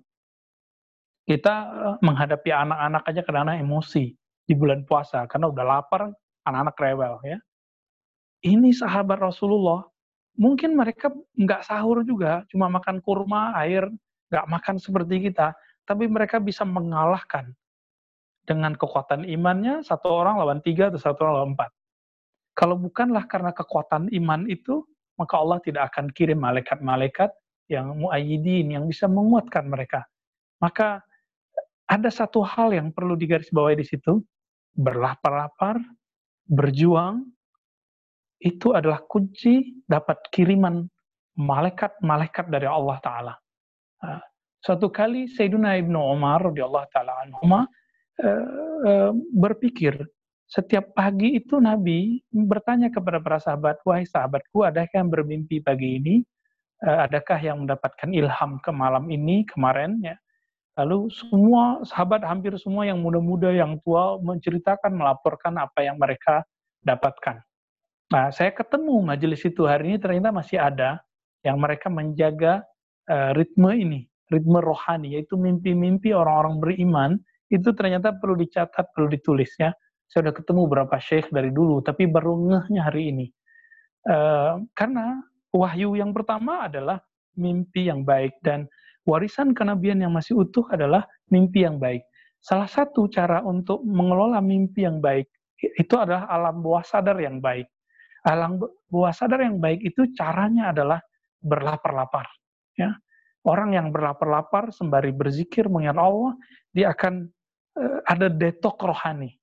[1.27, 6.07] Kita eh, menghadapi anak-anak aja karena emosi di bulan puasa, karena udah lapar,
[6.47, 7.37] anak-anak rewel ya.
[8.45, 9.83] Ini sahabat Rasulullah,
[10.37, 13.89] mungkin mereka nggak sahur juga, cuma makan kurma, air,
[14.29, 15.51] nggak makan seperti kita,
[15.83, 17.51] tapi mereka bisa mengalahkan
[18.45, 21.71] dengan kekuatan imannya satu orang lawan tiga atau satu orang lawan empat.
[22.55, 24.85] Kalau bukanlah karena kekuatan iman itu,
[25.19, 27.33] maka Allah tidak akan kirim malaikat-malaikat
[27.67, 30.07] yang muayyidin, yang bisa menguatkan mereka.
[30.63, 31.03] Maka
[31.89, 34.23] ada satu hal yang perlu digarisbawahi di situ,
[34.77, 35.81] berlapar-lapar,
[36.47, 37.27] berjuang,
[38.39, 40.87] itu adalah kunci dapat kiriman
[41.35, 43.33] malaikat-malaikat dari Allah Ta'ala.
[44.65, 47.69] Suatu kali Sayyiduna Ibnu Umar radhiyallahu taala anhuma
[49.35, 49.99] berpikir
[50.45, 56.15] setiap pagi itu Nabi bertanya kepada para sahabat, wahai sahabatku, adakah yang bermimpi pagi ini?
[56.85, 59.97] Eh, adakah yang mendapatkan ilham ke malam ini, kemarin?
[60.05, 60.21] Ya.
[60.77, 66.45] Lalu semua sahabat, hampir semua yang muda-muda, yang tua, menceritakan, melaporkan apa yang mereka
[66.85, 67.41] dapatkan.
[68.13, 71.01] Nah, saya ketemu majelis itu hari ini ternyata masih ada
[71.41, 72.61] yang mereka menjaga
[73.09, 74.01] uh, ritme ini.
[74.25, 77.11] ritme rohani, yaitu mimpi-mimpi orang-orang beriman,
[77.49, 79.73] itu ternyata perlu dicatat, perlu ditulis ya.
[80.05, 83.27] Saya sudah ketemu beberapa syekh dari dulu, tapi baru ngehnya hari ini.
[84.05, 85.17] Uh, karena
[85.49, 87.01] wahyu yang pertama adalah
[87.33, 88.69] mimpi yang baik dan
[89.05, 92.05] warisan kenabian yang masih utuh adalah mimpi yang baik.
[92.41, 95.25] Salah satu cara untuk mengelola mimpi yang baik
[95.57, 97.65] itu adalah alam bawah sadar yang baik.
[98.25, 101.01] Alam bawah sadar yang baik itu caranya adalah
[101.41, 102.25] berlapar-lapar.
[102.77, 102.93] Ya,
[103.45, 106.33] orang yang berlapar-lapar sembari berzikir mengingat Allah,
[106.73, 107.29] dia akan
[107.77, 109.37] uh, ada detok rohani.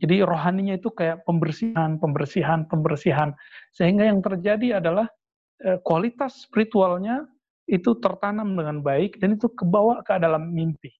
[0.00, 3.36] Jadi rohaninya itu kayak pembersihan, pembersihan, pembersihan.
[3.76, 5.08] Sehingga yang terjadi adalah
[5.64, 7.24] uh, kualitas spiritualnya
[7.68, 10.92] itu tertanam dengan baik dan itu kebawa ke dalam mimpi.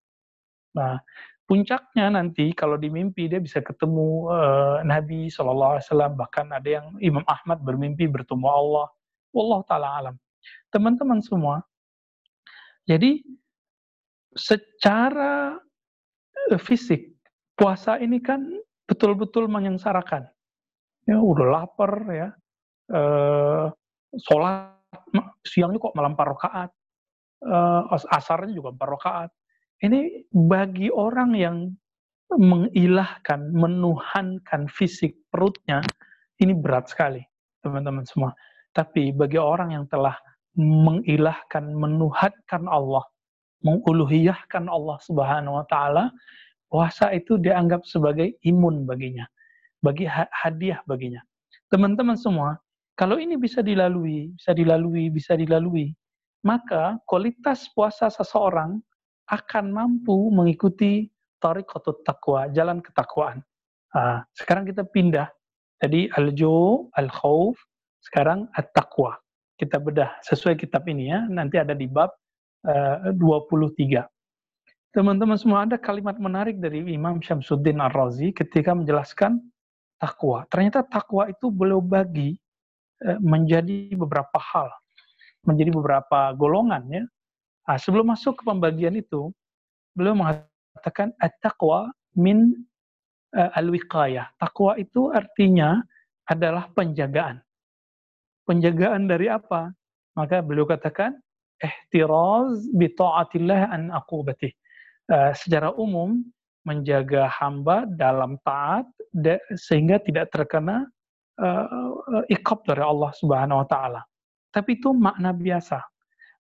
[0.73, 0.97] Nah,
[1.45, 5.83] puncaknya nanti kalau di mimpi dia bisa ketemu uh, Nabi SAW,
[6.17, 8.89] bahkan ada yang Imam Ahmad bermimpi bertemu Allah.
[9.33, 10.15] Allah taala alam.
[10.73, 11.65] Teman-teman semua.
[12.93, 13.25] Jadi
[14.37, 15.57] secara
[16.53, 17.17] uh, fisik
[17.57, 18.45] puasa ini kan
[18.85, 20.29] betul-betul menyengsarakan.
[21.09, 22.29] Ya udah lapar ya.
[22.93, 23.73] Uh,
[24.21, 24.77] sholat
[25.49, 26.71] siangnya kok malam empat rakaat.
[27.43, 29.31] Uh, asarnya juga empat rakaat
[29.83, 31.57] ini bagi orang yang
[32.33, 35.83] mengilahkan, menuhankan fisik perutnya,
[36.39, 37.21] ini berat sekali,
[37.61, 38.31] teman-teman semua.
[38.73, 40.17] Tapi bagi orang yang telah
[40.59, 43.05] mengilahkan, menuhankan Allah,
[43.65, 46.13] menguluhiyahkan Allah Subhanahu wa taala,
[46.69, 49.25] puasa itu dianggap sebagai imun baginya,
[49.81, 51.25] bagi hadiah baginya.
[51.73, 52.61] Teman-teman semua,
[53.01, 55.97] kalau ini bisa dilalui, bisa dilalui, bisa dilalui,
[56.45, 58.83] maka kualitas puasa seseorang
[59.33, 61.09] akan mampu mengikuti
[61.41, 63.41] tariqatut taqwa, jalan ketakwaan.
[64.37, 65.33] Sekarang kita pindah.
[65.83, 67.59] Jadi al-jo, al-khawf,
[68.05, 69.19] sekarang at-taqwa.
[69.63, 72.11] Kita bedah sesuai kitab ini ya, nanti ada di bab
[72.67, 74.03] uh, 23.
[74.91, 79.39] Teman-teman semua ada kalimat menarik dari Imam Syamsuddin Ar-Razi ketika menjelaskan
[80.03, 80.43] takwa.
[80.51, 82.35] Ternyata takwa itu beliau bagi
[83.07, 84.67] uh, menjadi beberapa hal,
[85.47, 87.07] menjadi beberapa golongan ya.
[87.63, 89.31] Nah, sebelum masuk ke pembagian itu,
[89.95, 92.67] beliau mengatakan at-taqwa min
[93.39, 94.27] uh, al-wiqayah.
[94.43, 95.79] Takwa itu artinya
[96.27, 97.39] adalah penjagaan.
[98.49, 99.71] Penjagaan dari apa?
[100.19, 101.17] Maka beliau katakan
[101.63, 104.51] ihtiraz bi ta'atillah an aqubatih.
[105.11, 106.23] Uh, secara umum
[106.63, 108.87] menjaga hamba dalam taat
[109.59, 110.87] sehingga tidak terkena
[111.43, 114.01] uh, ikab dari Allah Subhanahu wa taala.
[114.55, 115.81] Tapi itu makna biasa.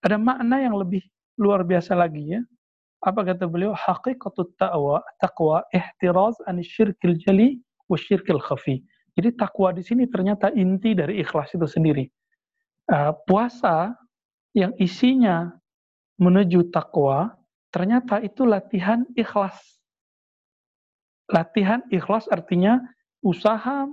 [0.02, 1.02] Ada makna yang lebih
[1.38, 2.40] luar biasa lagi ya.
[3.02, 3.74] Apa kata beliau?
[3.74, 7.58] Haqiqatut taqwa, taqwa ihtiraz an syirkil jali
[7.90, 8.78] wa syirkil khafi.
[9.12, 12.08] Jadi takwa di sini ternyata inti dari ikhlas itu sendiri.
[12.88, 13.92] Uh, puasa
[14.56, 15.52] yang isinya
[16.20, 17.32] menuju takwa,
[17.72, 19.56] ternyata itu latihan ikhlas.
[21.28, 22.80] Latihan ikhlas artinya
[23.24, 23.88] usaha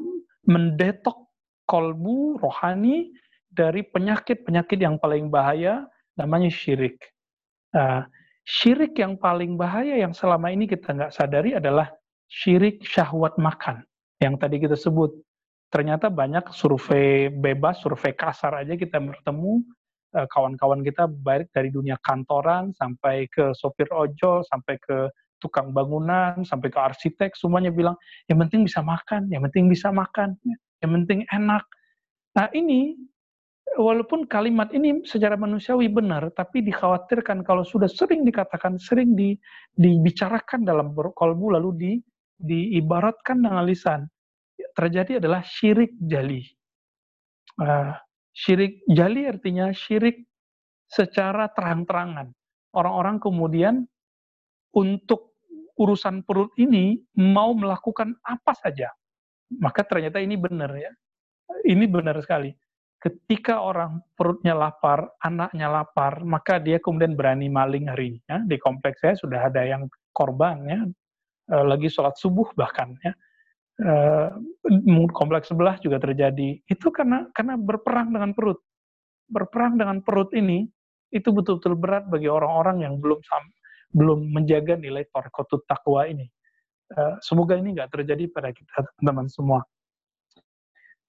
[0.48, 1.30] mendetok
[1.70, 3.14] kolbu rohani
[3.50, 5.86] dari penyakit-penyakit yang paling bahaya
[6.18, 7.00] namanya syirik.
[7.74, 8.10] Nah,
[8.46, 11.90] syirik yang paling bahaya yang selama ini kita nggak sadari adalah
[12.30, 13.86] syirik syahwat makan.
[14.20, 15.16] Yang tadi kita sebut.
[15.70, 19.62] Ternyata banyak survei bebas, survei kasar aja kita bertemu
[20.18, 25.08] eh, kawan-kawan kita baik dari dunia kantoran sampai ke sopir ojol, sampai ke
[25.40, 27.96] tukang bangunan, sampai ke arsitek, semuanya bilang,
[28.28, 30.36] yang penting bisa makan, yang penting bisa makan,
[30.84, 31.64] yang penting enak.
[32.36, 33.00] Nah ini
[33.80, 39.38] walaupun kalimat ini secara manusiawi benar, tapi dikhawatirkan kalau sudah sering dikatakan, sering di,
[39.78, 41.92] dibicarakan dalam kolbu lalu di,
[42.40, 44.08] diibaratkan dengan lisan,
[44.76, 46.44] terjadi adalah syirik jali.
[47.60, 47.92] Uh,
[48.32, 50.24] syirik jali artinya syirik
[50.88, 52.32] secara terang-terangan.
[52.72, 53.84] Orang-orang kemudian
[54.72, 55.36] untuk
[55.80, 58.88] urusan perut ini mau melakukan apa saja.
[59.60, 60.92] Maka ternyata ini benar ya.
[61.66, 62.54] Ini benar sekali
[63.00, 68.20] ketika orang perutnya lapar, anaknya lapar, maka dia kemudian berani maling hari ini.
[68.28, 68.38] Ya.
[68.44, 70.80] Di kompleks saya sudah ada yang korban, ya.
[71.50, 72.94] E, lagi sholat subuh bahkan.
[73.02, 73.14] Ya.
[73.82, 73.94] E,
[75.12, 76.62] kompleks sebelah juga terjadi.
[76.70, 78.62] Itu karena karena berperang dengan perut.
[79.30, 80.70] Berperang dengan perut ini
[81.10, 83.18] itu betul-betul berat bagi orang-orang yang belum
[83.90, 86.30] belum menjaga nilai torkotut takwa ini.
[86.94, 89.62] E, semoga ini nggak terjadi pada kita teman-teman semua.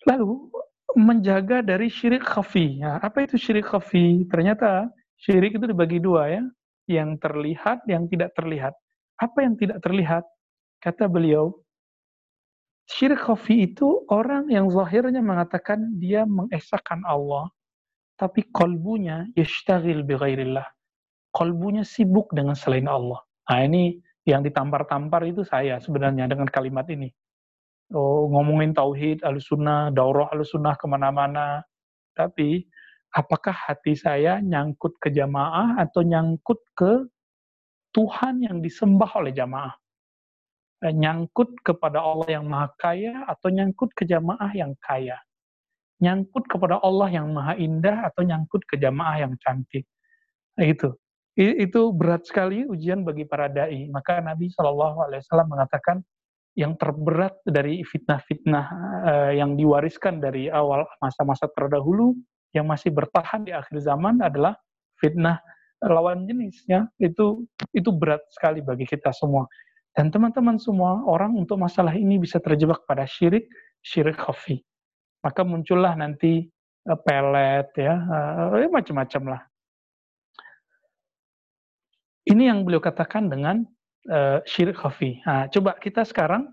[0.09, 0.49] Lalu
[0.97, 2.81] menjaga dari syirik khafi.
[2.83, 4.27] Ya, apa itu syirik khafi?
[4.27, 4.89] Ternyata
[5.21, 6.43] syirik itu dibagi dua ya,
[6.89, 8.75] yang terlihat, yang tidak terlihat.
[9.21, 10.25] Apa yang tidak terlihat?
[10.81, 11.53] Kata beliau,
[12.89, 17.53] syirik khafi itu orang yang zahirnya mengatakan dia mengesahkan Allah,
[18.17, 20.65] tapi kolbunya yashtagil bi ghairillah.
[21.31, 23.23] kolbunya sibuk dengan selain Allah.
[23.47, 27.07] Nah ini yang ditampar-tampar itu saya sebenarnya dengan kalimat ini.
[27.95, 31.63] Oh, ngomongin tauhid, alusunnah, daurah alusunnah ke mana-mana.
[32.15, 32.67] Tapi
[33.15, 37.07] apakah hati saya nyangkut ke jamaah atau nyangkut ke
[37.91, 39.75] Tuhan yang disembah oleh jamaah?
[40.81, 45.21] Eh, nyangkut kepada Allah yang maha kaya atau nyangkut ke jamaah yang kaya?
[46.01, 49.85] Nyangkut kepada Allah yang maha indah atau nyangkut ke jamaah yang cantik?
[50.57, 50.89] Nah, itu.
[51.37, 53.89] Itu berat sekali ujian bagi para dai.
[53.89, 56.01] Maka Nabi Wasallam mengatakan
[56.59, 58.67] yang terberat dari fitnah-fitnah
[59.07, 62.17] uh, yang diwariskan dari awal masa-masa terdahulu
[62.51, 64.59] yang masih bertahan di akhir zaman adalah
[64.99, 65.39] fitnah
[65.85, 69.49] lawan jenisnya itu itu berat sekali bagi kita semua.
[69.91, 73.51] Dan teman-teman semua orang untuk masalah ini bisa terjebak pada syirik
[73.83, 74.63] syirik khafi.
[75.21, 76.47] Maka muncullah nanti
[76.89, 79.43] uh, pelet ya uh, macam-macam lah.
[82.29, 83.67] Ini yang beliau katakan dengan
[84.13, 85.19] uh, syirik khafi.
[85.27, 86.53] Nah, coba kita sekarang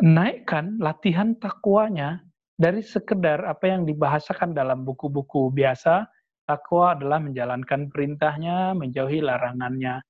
[0.00, 2.24] naikkan latihan takwanya
[2.56, 6.08] dari sekedar apa yang dibahasakan dalam buku-buku biasa,
[6.46, 10.00] takwa adalah menjalankan perintahnya, menjauhi larangannya.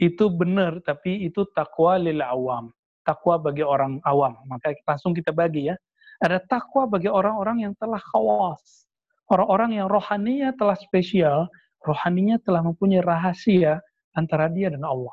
[0.00, 2.72] Itu benar, tapi itu takwa lil awam.
[3.04, 4.38] Takwa bagi orang awam.
[4.48, 5.76] Maka langsung kita bagi ya.
[6.22, 8.88] Ada takwa bagi orang-orang yang telah khawas.
[9.28, 11.50] Orang-orang yang rohaninya telah spesial,
[11.84, 13.82] rohaninya telah mempunyai rahasia
[14.16, 15.12] antara dia dan Allah.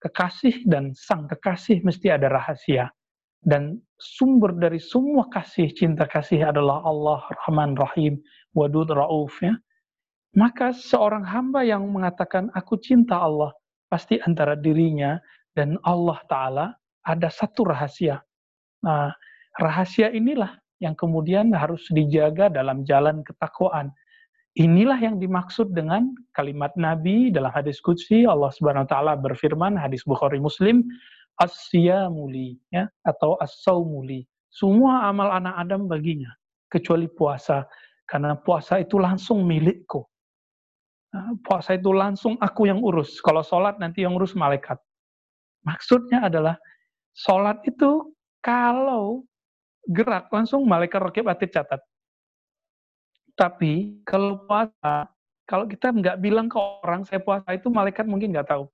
[0.00, 2.88] Kekasih dan sang kekasih mesti ada rahasia
[3.44, 8.20] dan sumber dari semua kasih cinta kasih adalah Allah Rahman Rahim
[8.52, 9.56] Wadud Rauf ya
[10.36, 13.50] maka seorang hamba yang mengatakan aku cinta Allah
[13.90, 15.18] pasti antara dirinya
[15.58, 16.66] dan Allah Ta'ala
[17.06, 18.22] ada satu rahasia
[18.80, 19.10] nah
[19.58, 23.92] rahasia inilah yang kemudian harus dijaga dalam jalan ketakwaan
[24.58, 30.02] inilah yang dimaksud dengan kalimat Nabi dalam hadis Qudsi Allah Subhanahu wa taala berfirman hadis
[30.02, 30.82] Bukhari Muslim
[31.40, 34.28] asyamuli ya atau as-saumuli.
[34.50, 36.28] Semua amal anak Adam baginya
[36.68, 37.64] kecuali puasa
[38.04, 40.04] karena puasa itu langsung milikku.
[41.10, 43.18] Nah, puasa itu langsung aku yang urus.
[43.18, 44.78] Kalau sholat nanti yang urus malaikat.
[45.66, 46.54] Maksudnya adalah
[47.12, 49.26] sholat itu kalau
[49.90, 51.82] gerak langsung malaikat rakib atid catat.
[53.34, 55.10] Tapi kalau puasa,
[55.50, 58.70] kalau kita nggak bilang ke orang saya puasa itu malaikat mungkin nggak tahu.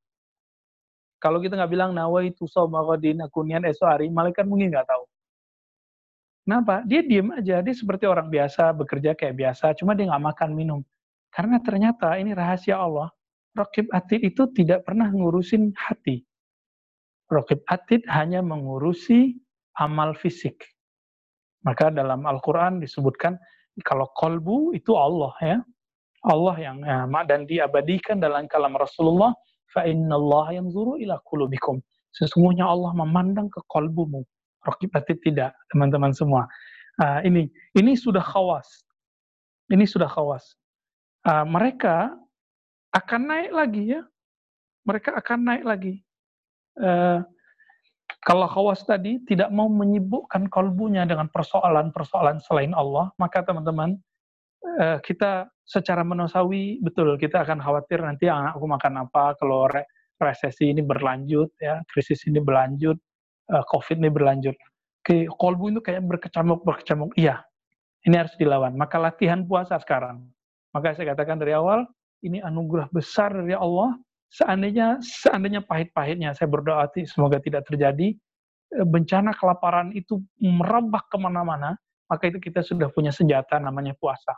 [1.16, 5.08] Kalau kita nggak bilang nawaitu saumagodin akunian esok hari, malaikat mungkin nggak tahu.
[6.44, 6.84] Kenapa?
[6.86, 10.80] Dia diem aja, dia seperti orang biasa, bekerja kayak biasa, cuma dia nggak makan minum.
[11.36, 13.12] Karena ternyata ini rahasia Allah.
[13.52, 16.24] Rokib atid itu tidak pernah ngurusin hati.
[17.28, 19.36] Rokib atid hanya mengurusi
[19.76, 20.64] amal fisik.
[21.64, 23.36] Maka dalam Al-Quran disebutkan,
[23.84, 25.58] kalau kolbu itu Allah ya.
[26.26, 29.30] Allah yang ya, dan diabadikan dalam kalam Rasulullah
[29.70, 31.78] fa innallaha yanzuru ila qulubikum.
[32.16, 34.24] Sesungguhnya Allah memandang ke kalbumu.
[34.64, 36.48] Rokib atid tidak, teman-teman semua.
[36.98, 37.46] Uh, ini
[37.76, 38.66] ini sudah khawas.
[39.70, 40.56] Ini sudah khawas.
[41.26, 42.14] Uh, mereka
[42.94, 44.02] akan naik lagi ya.
[44.86, 45.94] Mereka akan naik lagi.
[46.78, 47.26] Uh,
[48.22, 53.98] kalau khawas tadi tidak mau menyibukkan kalbunya dengan persoalan-persoalan selain Allah, maka teman-teman
[54.78, 59.82] uh, kita secara manusiawi betul kita akan khawatir nanti anakku makan apa kalau re
[60.22, 62.96] resesi ini berlanjut ya krisis ini berlanjut
[63.50, 64.54] uh, covid ini berlanjut
[65.02, 67.42] ke kolbu itu kayak berkecamuk berkecamuk iya
[68.06, 70.22] ini harus dilawan maka latihan puasa sekarang
[70.76, 71.88] maka saya katakan dari awal
[72.20, 73.96] ini anugerah besar dari Allah
[74.28, 78.12] seandainya seandainya pahit-pahitnya saya berdoa semoga tidak terjadi
[78.76, 81.80] eh, bencana kelaparan itu merebak ke mana-mana
[82.12, 84.36] maka itu kita sudah punya senjata namanya puasa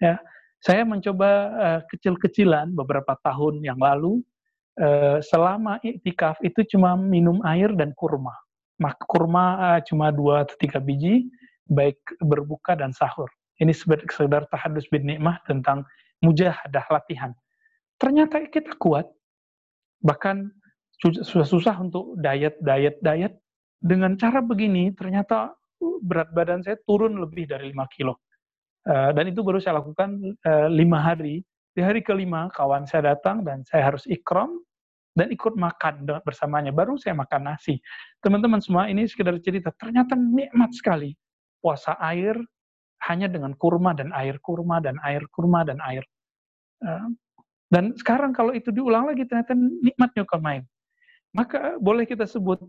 [0.00, 0.16] ya
[0.60, 4.24] saya mencoba uh, kecil-kecilan beberapa tahun yang lalu
[4.80, 8.32] uh, selama iktikaf itu cuma minum air dan kurma.
[9.08, 11.28] Kurma uh, cuma dua atau tiga biji,
[11.68, 13.28] baik berbuka dan sahur.
[13.56, 15.84] Ini sekedar tahadus bin nikmah tentang
[16.20, 17.32] mujahadah latihan.
[17.96, 19.08] Ternyata kita kuat,
[20.04, 20.52] bahkan
[21.00, 23.34] susah-susah untuk diet, diet, diet.
[23.80, 25.52] Dengan cara begini, ternyata
[26.04, 28.20] berat badan saya turun lebih dari 5 kilo.
[28.86, 30.14] Eh, dan itu baru saya lakukan
[30.46, 31.42] uh, lima hari.
[31.74, 34.62] Di hari kelima kawan saya datang dan saya harus ikram
[35.18, 36.70] dan ikut makan bersamanya.
[36.70, 37.82] Baru saya makan nasi.
[38.22, 39.74] Teman-teman semua ini sekedar cerita.
[39.74, 41.12] Ternyata nikmat sekali
[41.58, 42.38] puasa air
[43.04, 46.04] hanya dengan kurma dan air, kurma dan air, kurma dan air.
[46.80, 47.12] Uh,
[47.68, 50.62] dan sekarang kalau itu diulang lagi ternyata nikmatnya main.
[51.34, 52.62] Maka boleh kita sebut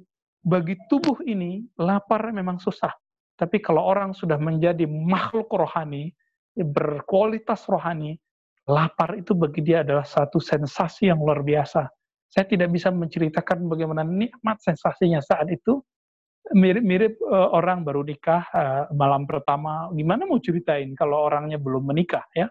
[0.44, 2.92] bagi tubuh ini lapar memang susah.
[3.38, 6.10] Tapi kalau orang sudah menjadi makhluk rohani,
[6.58, 8.18] berkualitas rohani,
[8.66, 11.86] lapar itu bagi dia adalah satu sensasi yang luar biasa.
[12.28, 15.80] Saya tidak bisa menceritakan bagaimana nikmat sensasinya saat itu.
[16.56, 19.92] Mirip-mirip uh, orang baru nikah uh, malam pertama.
[19.92, 22.48] Gimana mau ceritain kalau orangnya belum menikah ya?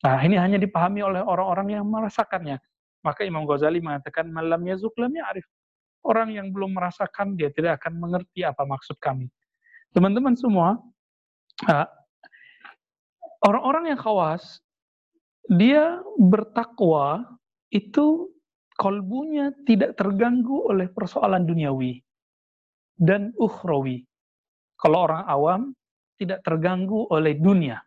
[0.00, 2.56] Nah, ini hanya dipahami oleh orang-orang yang merasakannya.
[3.02, 5.44] Maka Imam Ghazali mengatakan malam yazuk arif.
[6.00, 9.28] Orang yang belum merasakan dia tidak akan mengerti apa maksud kami.
[9.92, 10.80] Teman-teman semua,
[11.68, 11.88] uh,
[13.44, 14.64] orang-orang yang khawas
[15.50, 17.26] dia bertakwa
[17.74, 18.30] itu
[18.78, 22.00] kolbunya tidak terganggu oleh persoalan duniawi
[23.00, 24.04] dan ukhrawi.
[24.76, 25.60] Kalau orang awam
[26.20, 27.80] tidak terganggu oleh dunia.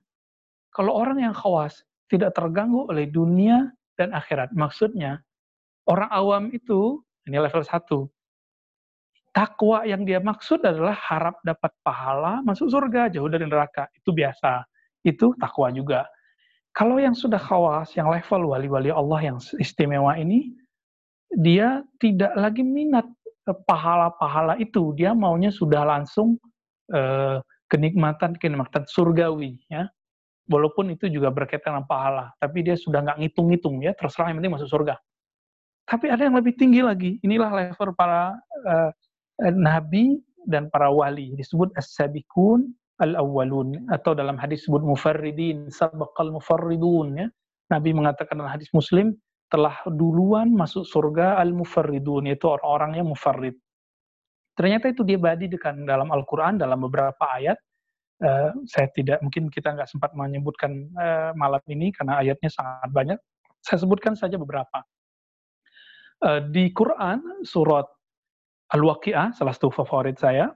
[0.74, 4.50] Kalau orang yang khawas tidak terganggu oleh dunia dan akhirat.
[4.58, 5.22] Maksudnya,
[5.86, 6.98] orang awam itu,
[7.30, 8.10] ini level satu,
[9.34, 13.86] takwa yang dia maksud adalah harap dapat pahala, masuk surga, jauh dari neraka.
[13.94, 14.66] Itu biasa.
[15.06, 16.10] Itu takwa juga.
[16.74, 20.58] Kalau yang sudah khawas, yang level wali-wali Allah yang istimewa ini,
[21.38, 23.06] dia tidak lagi minat
[23.48, 24.96] pahala-pahala itu.
[24.96, 26.40] Dia maunya sudah langsung
[26.92, 27.38] eh,
[27.68, 29.90] kenikmatan kenikmatan surgawi, ya.
[30.52, 34.56] Walaupun itu juga berkaitan dengan pahala, tapi dia sudah nggak ngitung-ngitung ya, terserah yang penting
[34.60, 35.00] masuk surga.
[35.88, 37.16] Tapi ada yang lebih tinggi lagi.
[37.24, 38.36] Inilah level para
[38.68, 38.92] eh,
[39.56, 42.68] nabi dan para wali disebut as-sabiqun
[43.02, 47.28] al-awwalun atau dalam hadis sebut mufarridin sabaqal mufarridun ya.
[47.72, 49.16] Nabi mengatakan dalam hadis Muslim
[49.54, 53.54] telah duluan masuk surga al-mufarridun yaitu orang-orang yang mufarrid.
[54.58, 57.62] Ternyata itu dia badi dengan dalam Al-Qur'an dalam beberapa ayat
[58.24, 63.20] Uh, saya tidak mungkin kita nggak sempat menyebutkan uh, malam ini karena ayatnya sangat banyak.
[63.60, 64.80] Saya sebutkan saja beberapa.
[66.24, 67.84] Uh, di Quran surat
[68.72, 70.56] Al-Waqi'ah salah satu favorit saya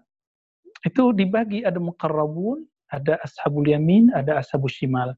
[0.88, 5.12] itu dibagi ada mukarrabun, ada ashabul yamin, ada ashabul shimal.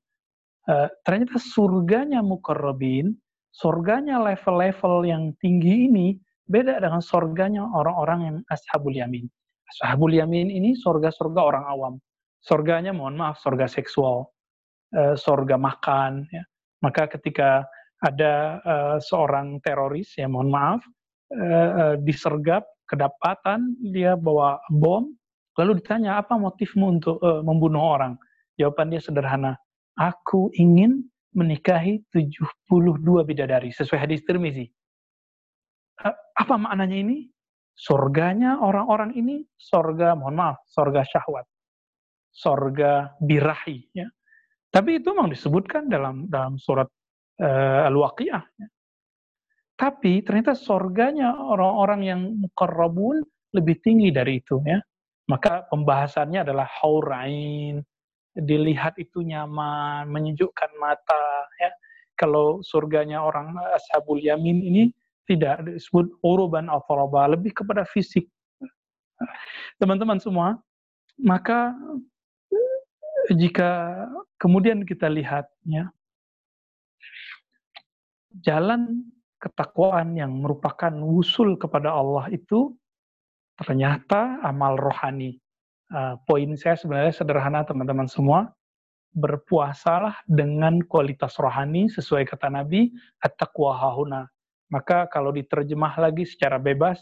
[0.65, 3.13] Uh, ternyata surganya mukarrabin,
[3.53, 6.07] surganya level-level yang tinggi ini
[6.49, 9.29] beda dengan surganya orang-orang yang ashabul yamin.
[9.69, 11.93] Ashabul yamin ini surga-surga orang awam.
[12.39, 14.31] Surganya mohon maaf, surga seksual,
[14.95, 16.25] surga makan.
[16.33, 16.41] Ya.
[16.81, 17.67] Maka ketika
[17.99, 20.81] ada uh, seorang teroris, ya mohon maaf,
[21.35, 25.11] uh, disergap, kedapatan, dia bawa bom,
[25.59, 28.15] Lalu ditanya, apa motifmu untuk uh, membunuh orang?
[28.55, 29.59] Jawaban dia sederhana,
[29.99, 31.03] aku ingin
[31.35, 34.65] menikahi 72 bidadari, sesuai hadis Tirmizi.
[35.99, 37.17] Uh, apa maknanya ini?
[37.79, 41.47] Surganya orang-orang ini, sorga, mohon maaf, sorga syahwat.
[42.29, 43.87] Sorga birahi.
[43.95, 44.11] Ya.
[44.67, 46.91] Tapi itu memang disebutkan dalam dalam surat
[47.39, 48.43] uh, Al-Waqi'ah.
[48.59, 48.67] Ya.
[49.79, 53.23] Tapi ternyata sorganya orang-orang yang mukarrabun
[53.55, 54.59] lebih tinggi dari itu.
[54.67, 54.83] ya
[55.29, 57.85] maka pembahasannya adalah haurain,
[58.43, 61.47] dilihat itu nyaman, menyejukkan mata.
[61.59, 61.71] Ya.
[62.19, 64.83] Kalau surganya orang ashabul yamin ini
[65.29, 68.25] tidak disebut uruban atau lebih kepada fisik.
[69.77, 70.57] Teman-teman semua,
[71.21, 71.75] maka
[73.29, 74.03] jika
[74.41, 75.91] kemudian kita lihat ya,
[78.41, 79.05] jalan
[79.39, 82.75] ketakwaan yang merupakan wusul kepada Allah itu
[83.59, 85.39] ternyata amal rohani.
[85.89, 88.53] Uh, poin saya sebenarnya sederhana teman-teman semua,
[89.17, 92.93] berpuasalah dengan kualitas rohani sesuai kata Nabi,
[93.25, 94.29] at-taqwa hahuna.
[94.69, 97.01] Maka kalau diterjemah lagi secara bebas,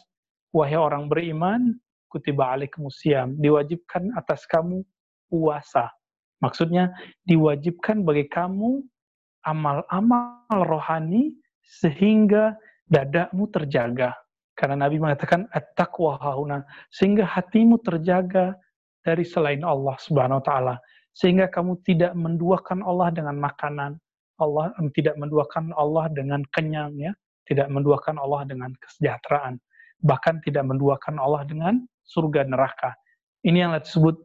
[0.55, 1.75] wahai orang beriman,
[2.07, 4.87] kutiba alaikumusiyam, diwajibkan atas kamu
[5.27, 5.91] puasa.
[6.39, 6.95] Maksudnya
[7.27, 8.87] diwajibkan bagi kamu
[9.43, 12.55] amal-amal rohani sehingga
[12.87, 14.15] dadamu terjaga.
[14.55, 18.55] Karena Nabi mengatakan at-taqwa hauna sehingga hatimu terjaga
[19.07, 20.75] dari selain Allah Subhanahu wa taala
[21.15, 23.95] sehingga kamu tidak menduakan Allah dengan makanan,
[24.37, 27.15] Allah tidak menduakan Allah dengan kenyang ya,
[27.47, 29.57] tidak menduakan Allah dengan kesejahteraan,
[30.03, 32.93] bahkan tidak menduakan Allah dengan surga neraka.
[33.47, 34.19] Ini yang disebut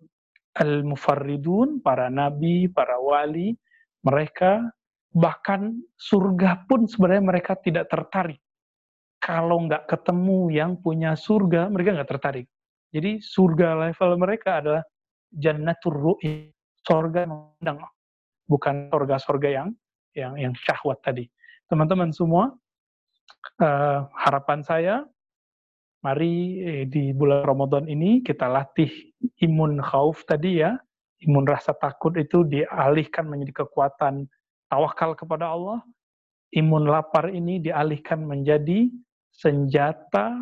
[0.59, 3.55] al-mufarridun, para nabi, para wali,
[4.05, 4.61] mereka
[5.15, 8.43] bahkan surga pun sebenarnya mereka tidak tertarik
[9.23, 12.47] kalau nggak ketemu yang punya surga, mereka nggak tertarik.
[12.93, 14.85] Jadi surga level mereka adalah
[15.33, 16.53] jannatur ru'i,
[16.85, 17.81] surga mengundang,
[18.45, 19.69] bukan surga-surga yang
[20.13, 21.25] yang yang syahwat tadi.
[21.73, 22.53] Teman-teman semua,
[23.65, 24.95] uh, harapan saya,
[26.05, 28.93] mari eh, di bulan Ramadan ini kita latih
[29.41, 30.77] imun khauf tadi ya,
[31.25, 34.29] imun rasa takut itu dialihkan menjadi kekuatan
[34.69, 35.81] tawakal kepada Allah,
[36.53, 38.93] imun lapar ini dialihkan menjadi
[39.33, 40.37] senjata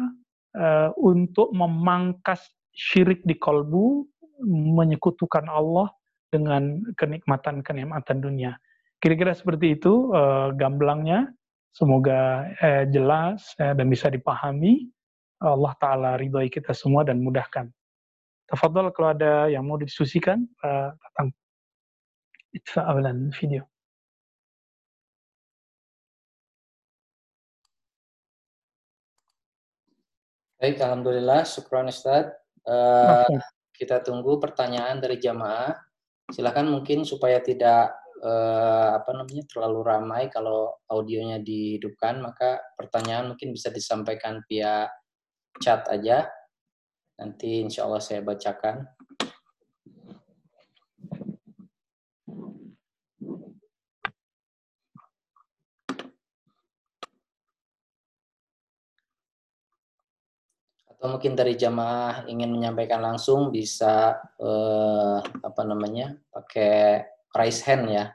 [0.57, 2.43] uh, untuk memangkas
[2.75, 4.07] syirik di kolbu,
[4.49, 5.93] menyekutukan Allah
[6.31, 8.57] dengan kenikmatan-kenikmatan dunia.
[9.03, 11.31] Kira-kira seperti itu uh, gamblangnya.
[11.71, 14.91] Semoga uh, jelas uh, dan bisa dipahami.
[15.41, 17.73] Allah Ta'ala ridhoi kita semua dan mudahkan.
[18.45, 21.33] Tafadhol kalau ada yang mau didiskusikan, uh, datang.
[22.51, 23.70] Itfa awalan video.
[30.61, 32.37] Baik, Alhamdulillah, syukran Ustaz.
[32.69, 33.25] Uh,
[33.73, 35.73] kita tunggu pertanyaan dari jamaah.
[36.29, 43.57] Silakan mungkin supaya tidak uh, apa namanya terlalu ramai kalau audionya dihidupkan, maka pertanyaan mungkin
[43.57, 44.85] bisa disampaikan via
[45.65, 46.29] chat aja.
[47.17, 48.85] Nanti insya Allah saya bacakan.
[61.01, 68.13] Atau mungkin dari jamaah ingin menyampaikan langsung bisa eh, apa namanya pakai raise hand ya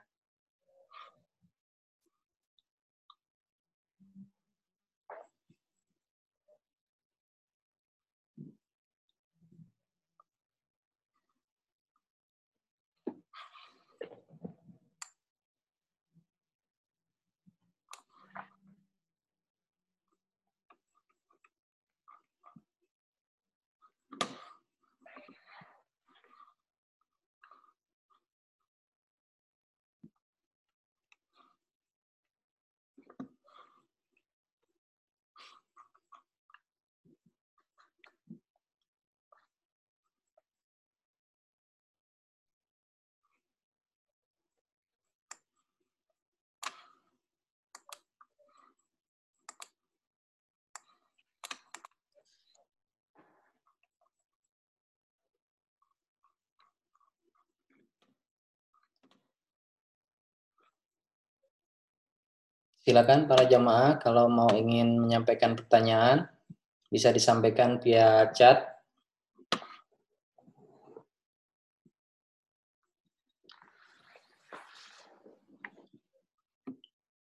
[62.85, 66.29] Silakan para jamaah kalau mau ingin menyampaikan pertanyaan
[66.93, 68.61] bisa disampaikan via chat.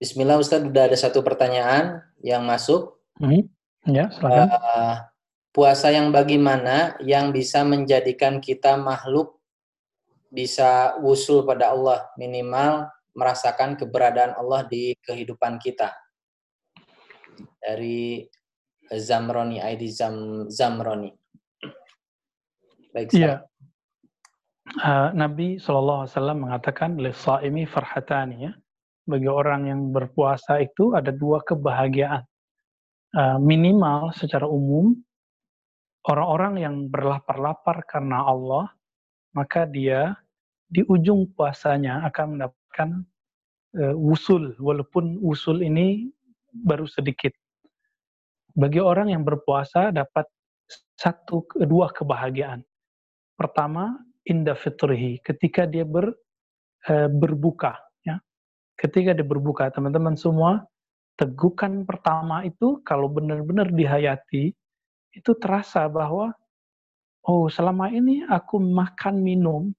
[0.01, 2.97] Bismillah Ustaz, sudah ada satu pertanyaan yang masuk.
[3.21, 3.45] Hmm,
[3.85, 4.49] ya, silakan.
[4.49, 4.97] Uh,
[5.53, 9.37] puasa yang bagaimana yang bisa menjadikan kita makhluk
[10.33, 12.89] bisa wusul pada Allah minimal
[13.21, 15.93] merasakan keberadaan Allah di kehidupan kita.
[17.61, 18.25] Dari
[18.89, 21.13] Zamroni, ID Zam, Zamroni.
[22.91, 23.45] Baik, ya.
[24.81, 26.97] Uh, Nabi SAW mengatakan,
[27.45, 28.53] ini farhatani ya.
[29.05, 32.25] Bagi orang yang berpuasa itu ada dua kebahagiaan.
[33.11, 34.95] Uh, minimal secara umum,
[36.07, 38.71] orang-orang yang berlapar-lapar karena Allah,
[39.35, 40.15] maka dia
[40.71, 42.91] di ujung puasanya akan mendapatkan
[43.79, 46.11] uh, usul, walaupun usul ini
[46.51, 47.31] baru sedikit.
[48.59, 50.27] Bagi orang yang berpuasa dapat
[50.99, 52.67] satu dua kebahagiaan.
[53.39, 53.97] Pertama,
[54.27, 56.13] indah fitrihi, ketika dia ber,
[56.91, 57.79] uh, berbuka.
[58.05, 58.19] Ya.
[58.77, 60.67] Ketika dia berbuka, teman-teman semua,
[61.17, 64.53] tegukan pertama itu kalau benar-benar dihayati,
[65.11, 66.35] itu terasa bahwa,
[67.27, 69.73] oh selama ini aku makan minum,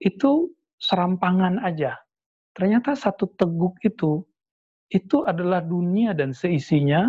[0.00, 0.50] itu
[0.80, 2.00] serampangan aja.
[2.60, 4.20] Ternyata satu teguk itu,
[4.92, 7.08] itu adalah dunia dan seisinya.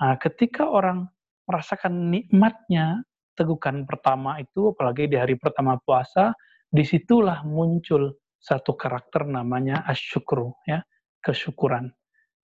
[0.00, 1.04] Nah, ketika orang
[1.44, 3.04] merasakan nikmatnya
[3.36, 6.32] tegukan pertama itu, apalagi di hari pertama puasa,
[6.72, 10.80] di situlah muncul satu karakter namanya asyukru, ya,
[11.20, 11.92] kesyukuran.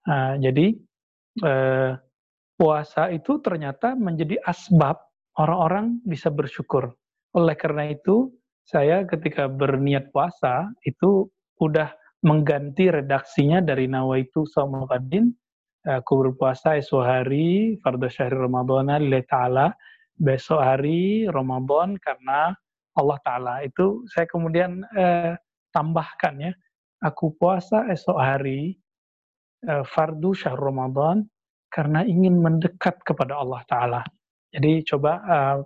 [0.04, 0.76] Nah, jadi
[1.40, 1.92] eh,
[2.60, 5.00] puasa itu ternyata menjadi asbab
[5.40, 6.92] orang-orang bisa bersyukur.
[7.32, 8.36] Oleh karena itu,
[8.68, 15.30] saya ketika berniat puasa itu udah mengganti redaksinya dari nawaitu saumul qadin
[15.84, 19.66] aku berpuasa esok hari fardu syahri Ramadan lillahi taala.
[20.14, 22.54] Besok hari Ramadan karena
[22.94, 23.54] Allah taala.
[23.66, 25.34] Itu saya kemudian eh,
[25.74, 26.52] tambahkan ya.
[27.04, 28.78] Aku puasa esok hari
[29.66, 31.26] eh, fardu syahr Ramadan
[31.68, 34.02] karena ingin mendekat kepada Allah taala.
[34.54, 35.56] Jadi coba eh,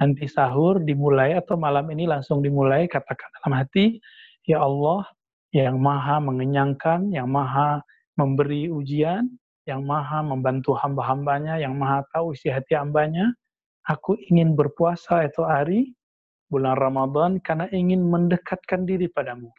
[0.00, 4.00] nanti sahur dimulai atau malam ini langsung dimulai katakan dalam hati
[4.48, 5.04] ya Allah
[5.50, 7.82] yang maha mengenyangkan yang maha
[8.14, 9.26] memberi ujian
[9.66, 13.30] yang maha membantu hamba-hambanya yang maha tahu isi hati hambanya
[13.86, 15.92] aku ingin berpuasa itu hari
[16.50, 19.50] bulan Ramadan karena ingin mendekatkan diri padamu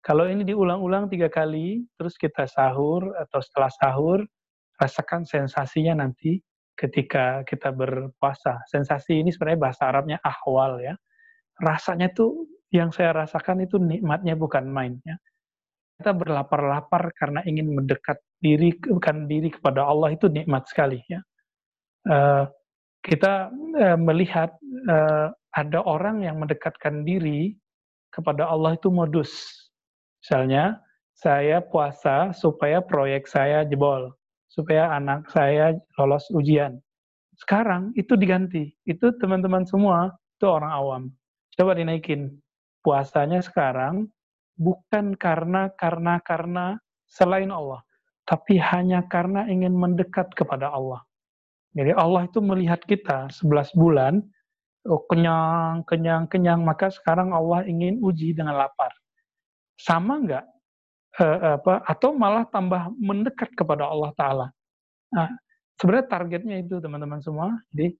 [0.00, 4.18] kalau ini diulang-ulang tiga kali terus kita sahur atau setelah sahur
[4.80, 6.40] rasakan sensasinya nanti
[6.76, 8.60] ketika kita berpuasa.
[8.68, 10.94] Sensasi ini sebenarnya bahasa Arabnya ahwal ya.
[11.56, 12.44] Rasanya tuh
[12.76, 15.16] yang saya rasakan itu nikmatnya bukan main ya.
[15.96, 21.24] kita berlapar-lapar karena ingin mendekat diri bukan diri kepada Allah itu nikmat sekali ya.
[22.04, 22.44] Uh,
[23.00, 23.48] kita
[23.80, 24.52] uh, melihat
[24.92, 27.56] uh, ada orang yang mendekatkan diri
[28.12, 29.32] kepada Allah itu modus.
[30.20, 30.76] Misalnya,
[31.16, 34.12] saya puasa supaya proyek saya jebol,
[34.52, 36.76] supaya anak saya lolos ujian.
[37.40, 38.72] Sekarang itu diganti.
[38.84, 41.02] Itu teman-teman semua, itu orang awam.
[41.56, 42.36] Coba dinaikin.
[42.86, 44.06] Puasanya sekarang
[44.54, 46.78] bukan karena karena karena
[47.10, 47.82] selain Allah,
[48.22, 51.02] tapi hanya karena ingin mendekat kepada Allah.
[51.74, 54.22] Jadi Allah itu melihat kita 11 bulan,
[54.86, 58.94] oh, kenyang, kenyang, kenyang, maka sekarang Allah ingin uji dengan lapar.
[59.76, 60.46] Sama enggak?
[61.16, 64.46] Eh, apa, atau malah tambah mendekat kepada Allah Ta'ala.
[65.10, 65.32] Nah,
[65.80, 67.56] sebenarnya targetnya itu teman-teman semua.
[67.72, 67.98] Jadi,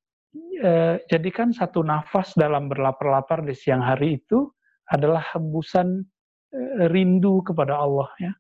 [0.63, 4.56] eh, jadikan satu nafas dalam berlapar-lapar di siang hari itu
[4.91, 6.07] adalah hembusan
[6.55, 8.33] eh, rindu kepada Allah ya.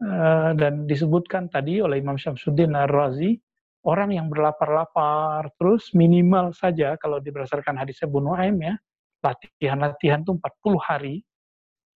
[0.00, 3.36] Eh, dan disebutkan tadi oleh Imam Syamsuddin Ar-Razi,
[3.84, 8.76] orang yang berlapar-lapar terus minimal saja kalau berdasarkan hadis Abu Nuaim ya
[9.20, 11.14] latihan-latihan itu 40 hari.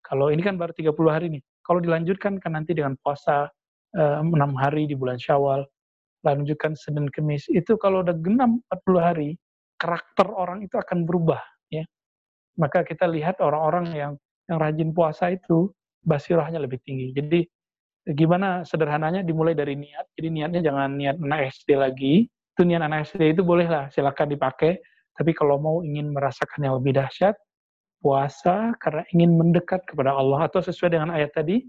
[0.01, 1.43] Kalau ini kan baru 30 hari nih.
[1.61, 3.49] Kalau dilanjutkan kan nanti dengan puasa
[3.97, 5.65] eh, 6 hari di bulan Syawal.
[6.25, 7.49] Lanjutkan Senin Kemis.
[7.49, 9.31] Itu kalau udah genap 40 hari
[9.81, 11.41] karakter orang itu akan berubah
[12.59, 14.13] maka kita lihat orang-orang yang
[14.51, 15.71] yang rajin puasa itu
[16.03, 17.47] basirahnya lebih tinggi jadi
[18.09, 20.09] gimana sederhananya dimulai dari niat.
[20.17, 22.15] Jadi niatnya jangan niat anak SD lagi.
[22.57, 24.81] Itu niat anak SD itu bolehlah silakan dipakai.
[25.15, 27.37] Tapi kalau mau ingin merasakan yang lebih dahsyat,
[28.01, 31.61] puasa karena ingin mendekat kepada Allah atau sesuai dengan ayat tadi,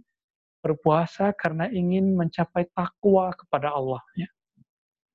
[0.64, 4.00] berpuasa karena ingin mencapai takwa kepada Allah.
[4.16, 4.30] Ya.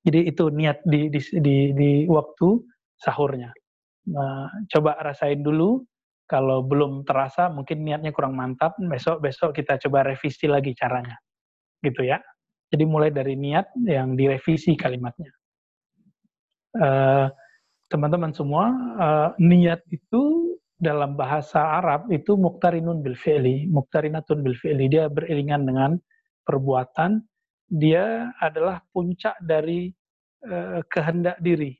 [0.04, 2.60] Jadi itu niat di, di, di, di waktu
[3.00, 3.50] sahurnya.
[4.06, 5.82] Nah, coba rasain dulu
[6.26, 11.14] kalau belum terasa mungkin niatnya kurang mantap, besok-besok kita coba revisi lagi caranya.
[11.82, 12.18] Gitu ya.
[12.66, 15.30] Jadi mulai dari niat yang direvisi kalimatnya.
[16.76, 17.26] Eh,
[17.88, 18.64] teman-teman uh, semua,
[18.98, 24.90] uh, niat itu dalam bahasa Arab itu muktarinun bil fi'li, muktarinatun bil fi'li.
[24.90, 25.96] Dia beriringan dengan
[26.44, 27.22] perbuatan.
[27.66, 29.88] Dia adalah puncak dari
[30.44, 31.72] uh, kehendak diri.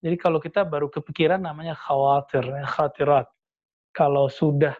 [0.00, 3.28] Jadi kalau kita baru kepikiran namanya khawatir, khatirat
[3.92, 4.72] kalau sudah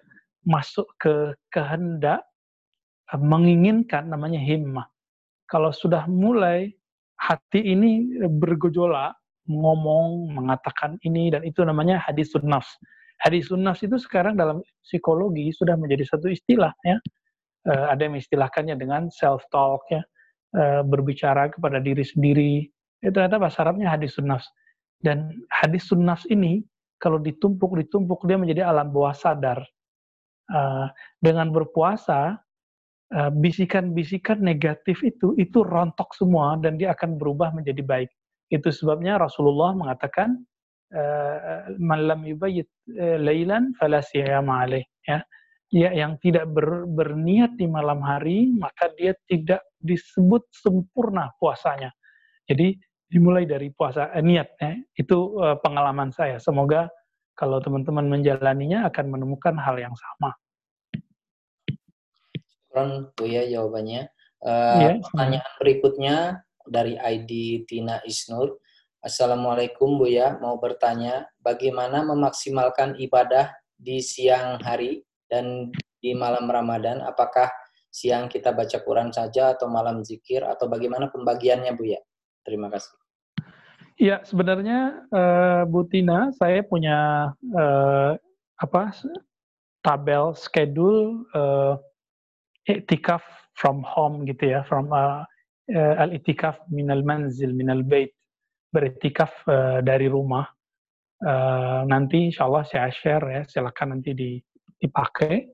[0.48, 2.24] masuk ke kehendak,
[3.12, 4.88] eh, menginginkan namanya himmah.
[5.44, 6.72] Kalau sudah mulai
[7.20, 9.12] hati ini bergejolak,
[9.50, 12.78] ngomong, mengatakan ini dan itu namanya hadis nafs.
[13.20, 16.96] Hadis nafs itu sekarang dalam psikologi sudah menjadi satu istilah ya.
[17.68, 20.00] Uh, ada yang istilahkannya dengan self talk ya,
[20.56, 22.64] uh, berbicara kepada diri sendiri.
[23.04, 24.48] Itu ternyata bahasa Arabnya hadis nafs.
[25.00, 26.60] Dan hadis nafs ini
[27.00, 29.64] kalau ditumpuk-ditumpuk dia menjadi alam bawah sadar.
[30.50, 30.90] Uh,
[31.22, 32.36] dengan berpuasa,
[33.14, 38.10] uh, bisikan-bisikan negatif itu itu rontok semua dan dia akan berubah menjadi baik.
[38.52, 40.42] Itu sebabnya Rasulullah mengatakan
[40.92, 43.72] uh, man lam yubayyit lailan
[45.08, 45.22] ya.
[45.70, 51.94] Ya, yang tidak ber, berniat di malam hari, maka dia tidak disebut sempurna puasanya.
[52.50, 52.74] Jadi
[53.10, 54.72] dimulai dari puasa eh, niat ya.
[54.94, 56.38] Itu uh, pengalaman saya.
[56.38, 56.86] Semoga
[57.34, 60.30] kalau teman-teman menjalaninya akan menemukan hal yang sama.
[62.46, 64.06] Syukran Bu ya jawabannya.
[64.40, 66.16] Uh, ya, pertanyaan berikutnya
[66.64, 68.62] dari ID Tina Isnur.
[69.02, 77.00] Assalamualaikum Bu ya, mau bertanya bagaimana memaksimalkan ibadah di siang hari dan di malam Ramadan?
[77.00, 77.48] Apakah
[77.88, 82.00] siang kita baca Quran saja atau malam zikir atau bagaimana pembagiannya Bu ya?
[82.44, 82.99] Terima kasih.
[84.00, 88.16] Ya, sebenarnya uh, Bu Tina, saya punya uh,
[88.56, 88.96] apa
[89.84, 91.76] tabel schedule uh,
[92.64, 93.20] itikaf
[93.52, 95.20] from home gitu ya, from uh,
[95.68, 98.16] uh, al itikaf minal manzil minal bait,
[98.72, 100.48] beritikaf uh, dari rumah.
[101.20, 104.40] Uh, nanti insya Allah saya share ya, silakan nanti
[104.80, 105.44] dipakai.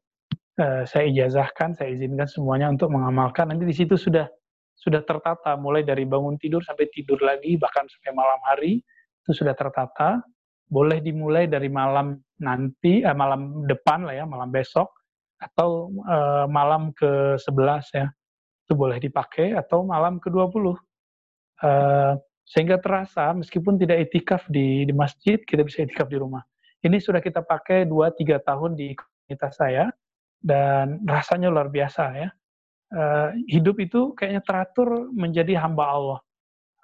[0.55, 3.51] Uh, saya ijazahkan, saya izinkan semuanya untuk mengamalkan.
[3.51, 4.31] Nanti di situ sudah
[4.77, 8.85] sudah tertata mulai dari bangun tidur sampai tidur lagi bahkan sampai malam hari
[9.25, 10.21] itu sudah tertata.
[10.67, 14.91] Boleh dimulai dari malam nanti eh, malam depan lah ya malam besok
[15.39, 18.07] atau eh, malam ke 11 ya
[18.67, 20.75] itu boleh dipakai atau malam ke 20
[21.63, 22.13] eh,
[22.47, 26.43] sehingga terasa meskipun tidak itikaf di, di masjid kita bisa itikaf di rumah.
[26.83, 29.91] Ini sudah kita pakai 2-3 tahun di komunitas saya
[30.43, 32.29] dan rasanya luar biasa ya
[32.97, 36.21] uh, hidup itu kayaknya teratur menjadi hamba Allah.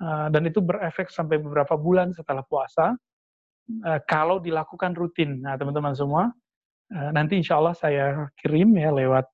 [0.03, 2.93] Uh, dan itu berefek sampai beberapa bulan setelah puasa.
[3.87, 6.29] Uh, kalau dilakukan rutin, nah teman-teman semua,
[6.93, 9.25] uh, nanti insya Allah saya kirim ya lewat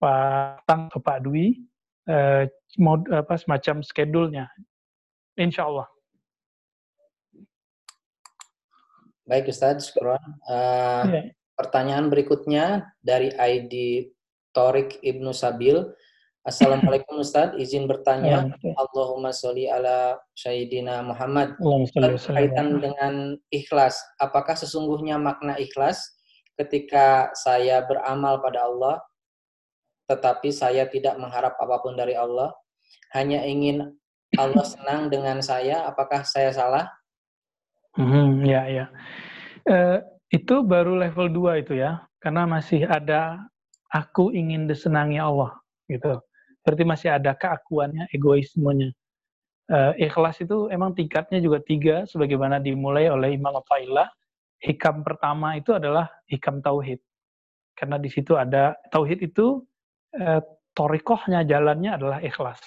[0.00, 1.60] Pak Tang atau Pak Dwi
[2.08, 2.48] uh,
[2.80, 4.46] mod, apa semacam schedule-nya.
[5.36, 5.88] Insya Allah.
[9.22, 10.18] Baik Ustaz, uh,
[10.50, 11.30] yeah.
[11.54, 14.06] Pertanyaan berikutnya dari ID
[14.50, 15.78] Torik Ibnu Sabil.
[16.42, 18.50] Assalamualaikum Ustaz, izin bertanya.
[18.74, 21.54] Allahumma sholli ala Sayyidina Muhammad.
[21.94, 26.02] Berkaitan dengan ikhlas, apakah sesungguhnya makna ikhlas
[26.58, 28.98] ketika saya beramal pada Allah,
[30.10, 32.50] tetapi saya tidak mengharap apa pun dari Allah,
[33.14, 33.94] hanya ingin
[34.34, 36.90] Allah senang dengan saya, apakah saya salah?
[37.94, 38.86] Hmm, ya, ya.
[39.62, 40.02] Uh,
[40.34, 43.46] itu baru level 2 itu ya, karena masih ada
[43.94, 45.54] aku ingin disenangi Allah
[45.86, 46.18] gitu.
[46.62, 48.94] Berarti masih ada keakuannya, egoismenya.
[49.70, 54.10] Uh, ikhlas itu emang tingkatnya juga tiga, sebagaimana dimulai oleh Imam Atta'illah.
[54.62, 57.02] Hikam pertama itu adalah hikam tauhid.
[57.74, 59.58] Karena di situ ada tauhid itu
[60.18, 60.40] uh,
[60.74, 62.62] torikohnya jalannya adalah ikhlas.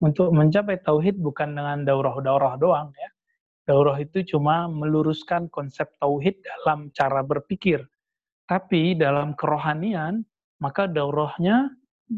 [0.00, 3.10] Untuk mencapai tauhid bukan dengan daurah-daurah doang ya,
[3.70, 7.86] Daurah itu cuma meluruskan konsep tauhid dalam cara berpikir.
[8.50, 10.26] Tapi dalam kerohanian,
[10.58, 11.70] maka daurahnya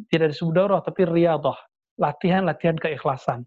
[0.09, 1.57] tidak disebut daurah, tapi riadah.
[2.01, 3.45] Latihan-latihan keikhlasan.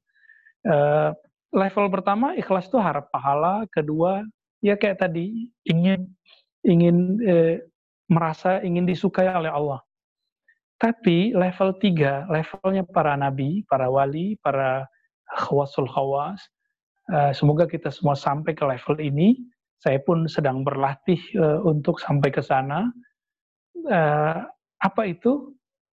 [0.65, 1.13] Uh,
[1.49, 3.65] level pertama, ikhlas itu harap pahala.
[3.73, 4.21] Kedua,
[4.61, 6.09] ya kayak tadi, ingin
[6.65, 7.61] ingin eh,
[8.09, 9.81] merasa ingin disukai oleh Allah.
[10.81, 14.89] Tapi level tiga, levelnya para nabi, para wali, para
[15.29, 16.41] khawasul khawas,
[17.05, 19.37] Eh, semoga kita semua sampai ke level ini.
[19.77, 22.89] Saya pun sedang berlatih uh, untuk sampai ke sana.
[23.85, 24.41] Uh,
[24.81, 25.53] apa itu?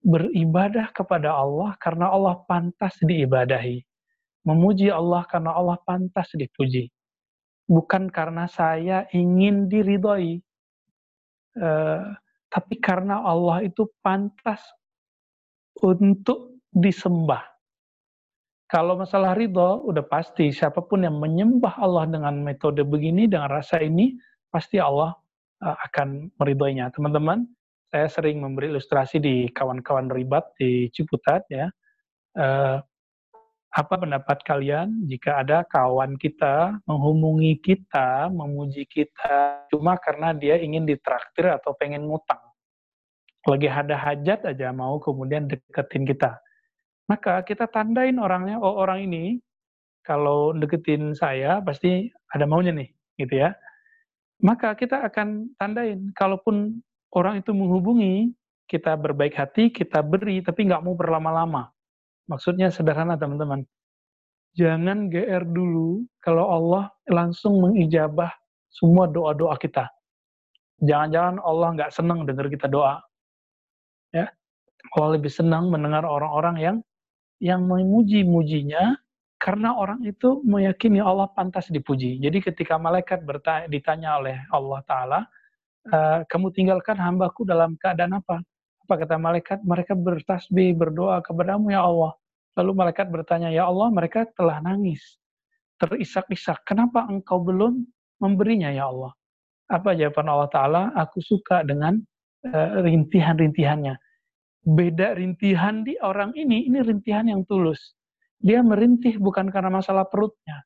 [0.09, 3.85] Beribadah kepada Allah karena Allah pantas diibadahi.
[4.49, 6.89] Memuji Allah karena Allah pantas dipuji.
[7.69, 10.41] Bukan karena saya ingin diridhoi.
[11.59, 12.17] Uh,
[12.49, 14.65] tapi karena Allah itu pantas
[15.85, 17.59] untuk disembah
[18.69, 23.81] kalau masalah ridho, udah pasti siapa pun yang menyembah Allah dengan metode begini, dengan rasa
[23.81, 24.13] ini,
[24.53, 25.17] pasti Allah
[25.65, 26.93] uh, akan meridhoinya.
[26.93, 27.49] Teman-teman,
[27.89, 31.73] saya sering memberi ilustrasi di kawan-kawan ribat di Ciputat ya.
[32.37, 32.79] Uh,
[33.69, 40.89] apa pendapat kalian jika ada kawan kita menghubungi kita, memuji kita cuma karena dia ingin
[40.89, 42.41] ditraktir atau pengen ngutang?
[43.45, 46.41] Lagi ada hajat aja mau kemudian deketin kita
[47.09, 49.41] maka kita tandain orangnya, oh orang ini
[50.05, 53.57] kalau deketin saya pasti ada maunya nih, gitu ya.
[54.45, 58.33] Maka kita akan tandain, kalaupun orang itu menghubungi,
[58.69, 61.73] kita berbaik hati, kita beri, tapi nggak mau berlama-lama.
[62.29, 63.65] Maksudnya sederhana teman-teman.
[64.57, 68.29] Jangan GR dulu kalau Allah langsung mengijabah
[68.69, 69.89] semua doa-doa kita.
[70.85, 73.01] Jangan-jangan Allah nggak senang dengar kita doa.
[74.13, 74.29] Ya,
[74.95, 76.77] Allah lebih senang mendengar orang-orang yang
[77.39, 78.99] yang memuji-mujinya
[79.39, 82.19] karena orang itu meyakini Allah pantas dipuji.
[82.19, 85.21] Jadi ketika malaikat bertanya, ditanya oleh Allah Ta'ala,
[85.89, 88.45] e, kamu tinggalkan hambaku dalam keadaan apa?
[88.85, 89.59] Apa kata malaikat?
[89.65, 92.13] Mereka bertasbih, berdoa kepadamu ya Allah.
[92.61, 95.21] Lalu malaikat bertanya, ya Allah mereka telah nangis,
[95.81, 96.65] terisak-isak.
[96.67, 97.87] Kenapa engkau belum
[98.19, 99.15] memberinya ya Allah?
[99.69, 100.83] Apa jawaban Allah Ta'ala?
[100.97, 102.01] Aku suka dengan
[102.49, 103.95] uh, rintihan-rintihannya
[104.69, 107.97] beda rintihan di orang ini, ini rintihan yang tulus.
[108.39, 110.63] Dia merintih bukan karena masalah perutnya.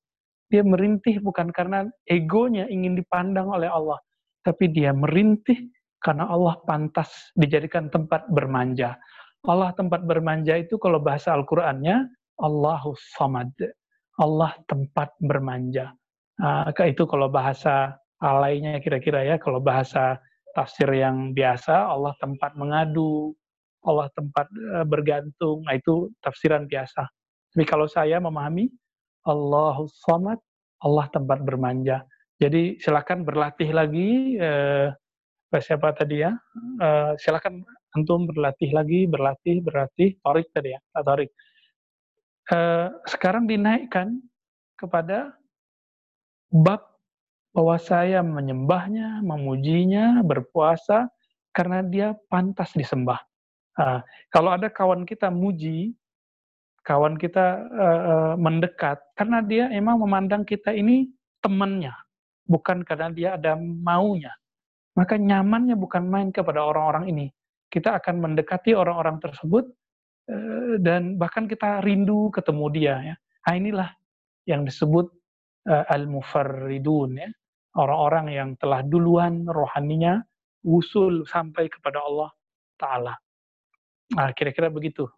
[0.51, 3.97] Dia merintih bukan karena egonya ingin dipandang oleh Allah.
[4.43, 5.71] Tapi dia merintih
[6.03, 8.99] karena Allah pantas dijadikan tempat bermanja.
[9.47, 12.11] Allah tempat bermanja itu kalau bahasa Al-Qur'annya
[12.43, 13.55] Allahu Samad.
[14.21, 15.95] Allah tempat bermanja.
[16.39, 20.21] Nah, itu kalau bahasa alainya kira-kira ya, kalau bahasa
[20.53, 23.33] tafsir yang biasa Allah tempat mengadu,
[23.83, 24.47] Allah tempat
[24.79, 25.65] uh, bergantung.
[25.67, 27.09] Nah, itu tafsiran biasa.
[27.53, 28.71] Tapi kalau saya memahami
[29.27, 30.39] Allahus Samad,
[30.83, 32.03] Allah tempat bermanja.
[32.43, 34.91] Jadi silakan berlatih lagi eh,
[35.55, 36.35] siapa tadi ya?
[36.83, 37.63] Eh, silakan
[37.95, 41.31] antum berlatih lagi, berlatih, berlatih, torik tadi ya, torik.
[42.51, 44.19] Eh, sekarang dinaikkan
[44.75, 45.39] kepada
[46.51, 46.83] bab
[47.55, 51.07] bahwa saya menyembahnya, memujinya, berpuasa
[51.55, 53.21] karena dia pantas disembah.
[53.77, 54.01] Nah,
[54.33, 55.93] kalau ada kawan kita muji,
[56.85, 61.13] kawan kita uh, mendekat, karena dia emang memandang kita ini
[61.45, 61.93] temannya,
[62.47, 64.33] bukan karena dia ada maunya.
[64.93, 67.27] Maka nyamannya bukan main kepada orang-orang ini.
[67.73, 69.65] Kita akan mendekati orang-orang tersebut
[70.29, 72.95] uh, dan bahkan kita rindu ketemu dia.
[73.01, 73.15] Ya.
[73.49, 73.91] Nah, inilah
[74.45, 75.09] yang disebut
[75.69, 77.31] uh, al-mufarridun ya.
[77.73, 80.21] Orang-orang yang telah duluan rohaninya
[80.69, 82.29] usul sampai kepada Allah
[82.77, 83.15] Ta'ala.
[84.13, 85.09] Nah, kira-kira begitu.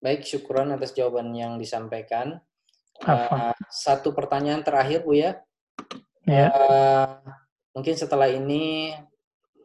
[0.00, 2.36] Baik, syukuran atas jawaban yang disampaikan.
[3.00, 5.40] Uh, satu pertanyaan terakhir, Bu ya.
[6.28, 6.52] Ya.
[6.52, 7.08] Uh,
[7.72, 8.92] mungkin setelah ini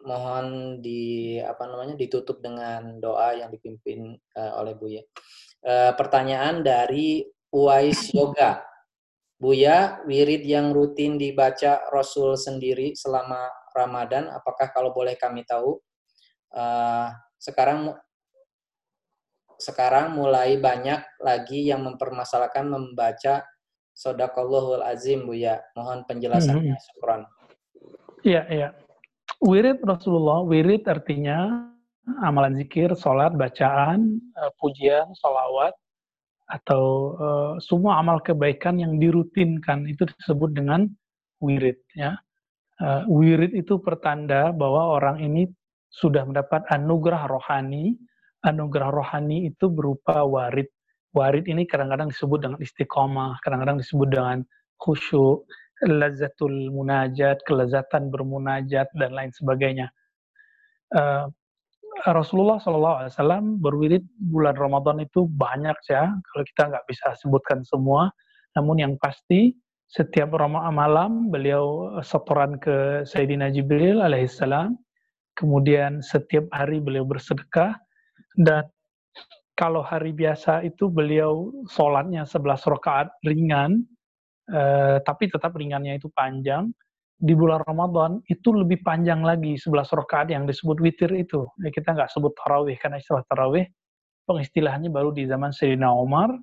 [0.06, 5.04] mohon di apa namanya ditutup dengan doa yang dipimpin uh, oleh Bu ya.
[5.66, 8.64] Uh, pertanyaan dari Uwais Yoga.
[9.36, 15.76] Buya, wirid yang rutin dibaca Rasul sendiri selama Ramadan, apakah kalau boleh kami tahu?
[16.56, 18.00] Uh, sekarang
[19.58, 23.44] sekarang mulai banyak lagi yang mempermasalahkan membaca
[23.96, 25.64] Sodakallahul Azim, Buya.
[25.72, 27.24] Mohon penjelasannya, mm -hmm.
[28.28, 28.70] Iya, iya.
[29.40, 31.70] Wirid Rasulullah, wirid artinya
[32.26, 35.74] amalan zikir, sholat, bacaan, uh, pujian, sholawat,
[36.46, 36.84] atau
[37.18, 40.86] uh, semua amal kebaikan yang dirutinkan itu disebut dengan
[41.42, 42.18] wirid ya.
[42.78, 45.48] Uh, wirid itu pertanda bahwa orang ini
[45.90, 47.96] sudah mendapat anugerah rohani.
[48.46, 50.70] Anugerah rohani itu berupa warid.
[51.18, 54.38] Warid ini kadang-kadang disebut dengan istiqomah, kadang-kadang disebut dengan
[54.78, 55.48] khusyuk,
[55.84, 59.90] lazatul munajat, kelezatan bermunajat dan lain sebagainya.
[60.94, 61.28] Uh,
[62.04, 68.12] Rasulullah SAW berwirid bulan Ramadan itu banyak ya, kalau kita nggak bisa sebutkan semua.
[68.60, 69.56] Namun yang pasti
[69.88, 74.76] setiap Ramadan malam beliau setoran ke Sayyidina Jibril alaihissalam.
[75.36, 77.76] Kemudian setiap hari beliau bersedekah
[78.40, 78.68] dan
[79.56, 83.88] kalau hari biasa itu beliau sholatnya 11 rakaat ringan,
[84.52, 86.70] eh, tapi tetap ringannya itu panjang
[87.16, 91.48] di bulan Ramadan itu lebih panjang lagi 11 rakaat yang disebut witir itu.
[91.64, 93.64] Ya, kita nggak sebut tarawih karena istilah tarawih
[94.28, 96.36] pengistilahannya baru di zaman Sayyidina Umar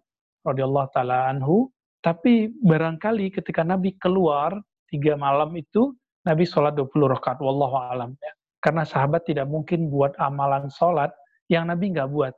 [0.49, 1.69] radhiyallahu taala anhu.
[2.03, 4.57] Tapi barangkali ketika Nabi keluar
[4.91, 7.39] tiga malam itu Nabi sholat 20 rakaat.
[7.39, 8.33] Wallahu alam ya.
[8.63, 11.13] Karena sahabat tidak mungkin buat amalan sholat
[11.53, 12.35] yang Nabi nggak buat.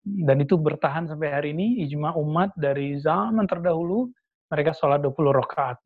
[0.00, 4.08] Dan itu bertahan sampai hari ini, ijma umat dari zaman terdahulu,
[4.48, 5.76] mereka sholat 20 rakaat.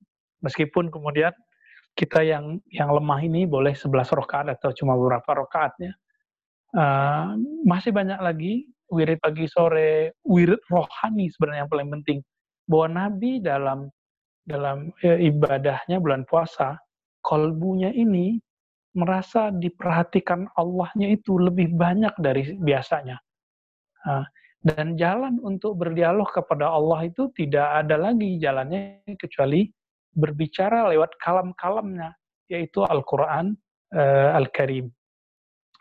[0.43, 1.35] Meskipun kemudian
[1.95, 5.95] kita yang yang lemah ini boleh 11 rakaat atau cuma beberapa rakaatnya.
[6.75, 12.19] Uh, masih banyak lagi wirid pagi sore, wirid rohani sebenarnya yang paling penting.
[12.67, 13.91] Bahwa Nabi dalam
[14.45, 16.77] dalam e, ibadahnya bulan puasa,
[17.25, 18.37] kolbunya ini
[18.95, 23.19] merasa diperhatikan Allahnya itu lebih banyak dari biasanya.
[24.65, 29.69] Dan jalan untuk berdialog kepada Allah itu tidak ada lagi jalannya kecuali
[30.17, 32.17] berbicara lewat kalam-kalamnya,
[32.49, 33.53] yaitu Al-Quran
[33.93, 34.89] uh, Al-Karim.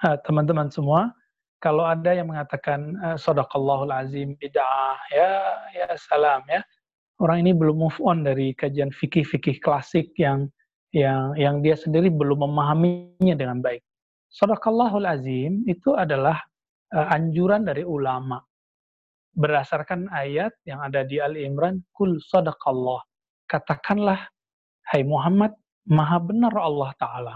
[0.04, 1.16] Teman-teman semua,
[1.64, 5.32] kalau ada yang mengatakan uh, Sadaqallahul Azim, bid'ah, ya,
[5.72, 6.60] ya salam ya.
[7.24, 10.52] Orang ini belum move on dari kajian fikih-fikih klasik yang
[10.94, 13.82] yang yang dia sendiri belum memahaminya dengan baik.
[14.30, 16.38] Sadaqallahul Azim itu adalah
[16.94, 18.42] uh, anjuran dari ulama
[19.34, 23.02] berdasarkan ayat yang ada di Ali Imran, kul sadaqallah
[23.50, 24.18] katakanlah,
[24.94, 25.54] hai Muhammad,
[25.86, 27.36] maha benar Allah Ta'ala.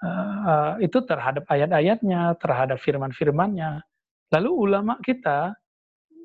[0.00, 3.84] Uh, itu terhadap ayat-ayatnya, terhadap firman-firmannya.
[4.32, 5.52] Lalu ulama kita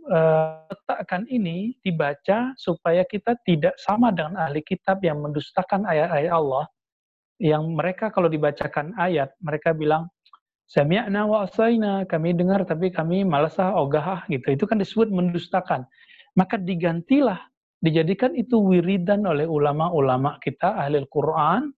[0.10, 6.66] uh, letakkan ini dibaca supaya kita tidak sama dengan ahli kitab yang mendustakan ayat-ayat Allah.
[7.41, 10.08] Yang mereka kalau dibacakan ayat, mereka bilang,
[10.66, 14.56] Sami'na wa asaina, kami dengar tapi kami malasah, ogah, gitu.
[14.56, 15.86] Itu kan disebut mendustakan.
[16.34, 17.38] Maka digantilah
[17.86, 21.70] dijadikan itu wiridan oleh ulama-ulama kita, ahli Al-Quran,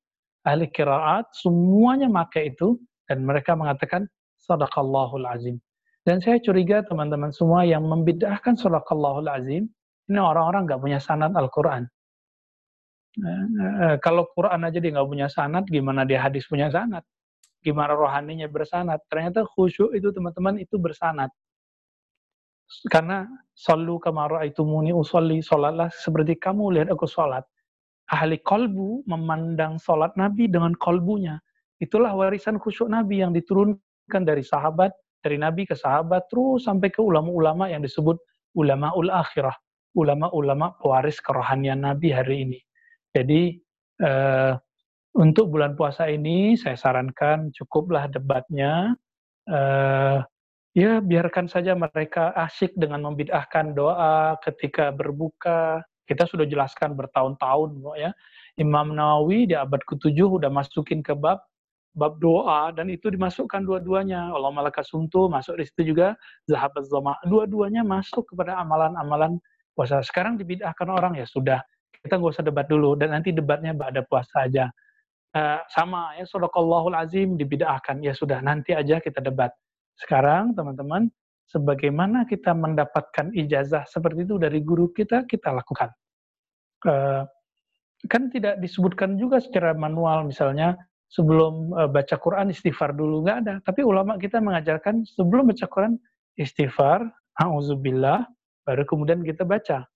[0.48, 2.80] ahli kiraat, semuanya pakai itu,
[3.12, 4.08] dan mereka mengatakan,
[4.40, 5.60] sadaqallahul azim.
[6.08, 9.68] Dan saya curiga teman-teman semua yang membidahkan sadaqallahul azim,
[10.08, 11.84] ini orang-orang nggak punya sanad Al-Quran.
[13.18, 13.46] Eh,
[13.84, 17.04] eh, kalau Quran aja dia nggak punya sanad, gimana dia hadis punya sanad?
[17.60, 19.04] Gimana rohaninya bersanad?
[19.12, 21.28] Ternyata khusyuk itu teman-teman itu bersanad
[22.92, 23.24] karena
[23.56, 24.28] sallu kama
[24.60, 27.48] muni usolli salatlah seperti kamu lihat aku salat.
[28.08, 31.40] Ahli kolbu memandang salat Nabi dengan kolbunya.
[31.80, 34.96] Itulah warisan khusyuk Nabi yang diturunkan dari sahabat,
[35.28, 38.16] dari Nabi ke sahabat, terus sampai ke ulama-ulama yang disebut
[38.56, 39.54] ulama ul akhirah.
[40.00, 42.60] Ulama-ulama pewaris kerohanian Nabi hari ini.
[43.12, 43.60] Jadi,
[44.08, 44.56] uh,
[45.18, 48.94] untuk bulan puasa ini saya sarankan cukuplah debatnya.
[49.50, 50.22] Uh,
[50.78, 55.82] ya biarkan saja mereka asyik dengan membid'ahkan doa ketika berbuka.
[56.08, 58.14] Kita sudah jelaskan bertahun-tahun ya.
[58.62, 61.42] Imam Nawawi di abad ke-7 udah masukin ke bab
[61.94, 64.34] bab doa dan itu dimasukkan dua-duanya.
[64.34, 66.18] Allah malaka suntu masuk di situ juga
[66.50, 67.16] zahabat zama.
[67.26, 69.40] Dua-duanya masuk kepada amalan-amalan
[69.78, 70.02] puasa.
[70.02, 71.62] Sekarang dibid'ahkan orang ya sudah.
[72.02, 74.70] Kita nggak usah debat dulu dan nanti debatnya pada puasa aja.
[75.36, 78.02] uh, sama ya sadaqallahul azim dibid'ahkan.
[78.02, 79.54] Ya sudah nanti aja kita debat.
[79.98, 81.10] Sekarang teman-teman
[81.50, 85.90] sebagaimana kita mendapatkan ijazah seperti itu dari guru kita, kita lakukan.
[86.86, 87.26] Uh,
[88.06, 90.78] kan tidak disebutkan juga secara manual misalnya
[91.08, 93.56] sebelum uh, baca Quran istighfar dulu nggak ada.
[93.64, 95.96] Tapi ulama kita mengajarkan sebelum baca Quran
[96.38, 97.08] istighfar,
[97.40, 98.28] auzubillah,
[98.68, 99.88] baru kemudian kita baca.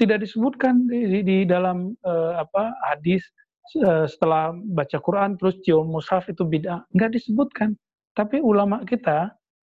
[0.00, 3.20] Tidak disebutkan di, di dalam uh, apa hadis
[3.84, 7.76] uh, setelah baca Quran terus cium mushaf itu bid'ah, nggak disebutkan.
[8.16, 9.30] Tapi ulama kita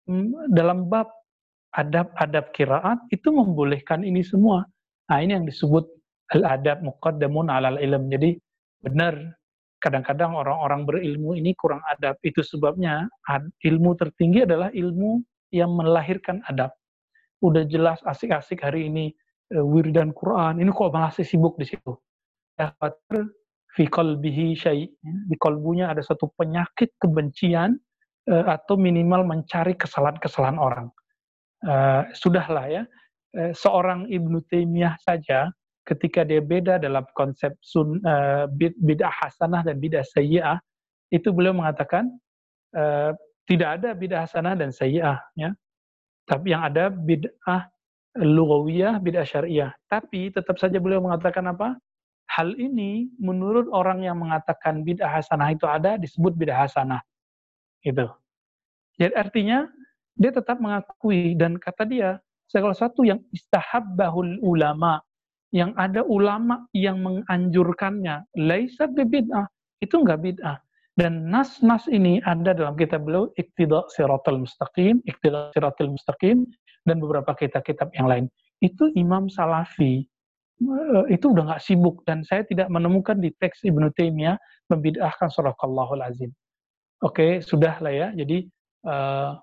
[0.09, 1.07] mm, dalam bab
[1.75, 4.63] adab-adab kiraat itu membolehkan ini semua.
[5.11, 5.85] Nah ini yang disebut
[6.33, 8.09] al-adab muqaddamun alal ilm.
[8.09, 8.39] Jadi
[8.81, 9.13] benar
[9.85, 12.17] kadang-kadang orang-orang berilmu ini kurang adab.
[12.25, 13.05] Itu sebabnya
[13.61, 15.21] ilmu tertinggi adalah ilmu
[15.53, 16.73] yang melahirkan adab.
[17.45, 19.13] Udah jelas asik-asik hari ini
[19.53, 21.93] uh, wiridan Quran, ini kok masih sibuk di situ.
[22.57, 22.73] Ya,
[23.77, 24.89] fi qalbihi syai.
[25.29, 27.77] Di kalbunya ada satu penyakit kebencian
[28.33, 30.87] uh, atau minimal mencari kesalahan-kesalahan orang.
[31.61, 32.83] Uh, sudahlah ya,
[33.35, 35.51] seorang Ibnu Taimiyah saja
[35.85, 38.49] ketika dia beda dalam konsep sun, uh,
[38.81, 40.57] bid'ah hasanah dan bid'ah sayyi'ah,
[41.13, 42.09] itu beliau mengatakan
[42.73, 43.13] uh,
[43.45, 45.21] tidak ada bid'ah hasanah dan sayyi'ah.
[45.37, 45.53] Ya.
[46.25, 47.69] Tapi yang ada bid'ah
[48.17, 49.71] lugawiyah, bid'ah syariah.
[49.91, 51.75] Tapi tetap saja beliau mengatakan apa?
[52.25, 57.03] Hal ini menurut orang yang mengatakan bid'ah hasanah itu ada disebut bid'ah hasanah.
[57.85, 58.09] Gitu.
[58.97, 59.69] Jadi artinya
[60.15, 62.17] dia tetap mengakui dan kata dia
[62.47, 65.03] segala satu yang istahabbahul ulama
[65.55, 69.47] yang ada ulama yang menganjurkannya laisa bid'ah
[69.79, 70.59] itu enggak bid'ah
[70.95, 76.47] dan nas-nas ini ada dalam kitab beliau Iqtida Siratal Mustaqim, Iqtida Siratal Mustaqim
[76.87, 78.25] dan beberapa kitab-kitab yang lain.
[78.63, 80.07] Itu Imam Salafi
[80.63, 84.39] eh, itu udah nggak sibuk dan saya tidak menemukan di teks Ibnu Taimiyah
[84.71, 86.31] membid'ahkan Allahul azim.
[87.03, 88.07] Oke, sudah lah ya.
[88.15, 88.47] Jadi
[88.87, 89.35] uh,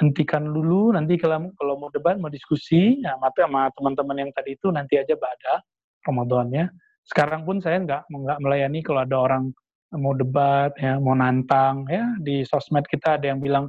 [0.00, 4.56] hentikan dulu nanti kalau kalau mau debat mau diskusi ya mati sama teman-teman yang tadi
[4.56, 5.60] itu nanti aja pada
[6.02, 6.72] Ramadannya.
[7.04, 9.44] Sekarang pun saya nggak nggak melayani kalau ada orang
[9.92, 13.68] mau debat ya mau nantang ya di sosmed kita ada yang bilang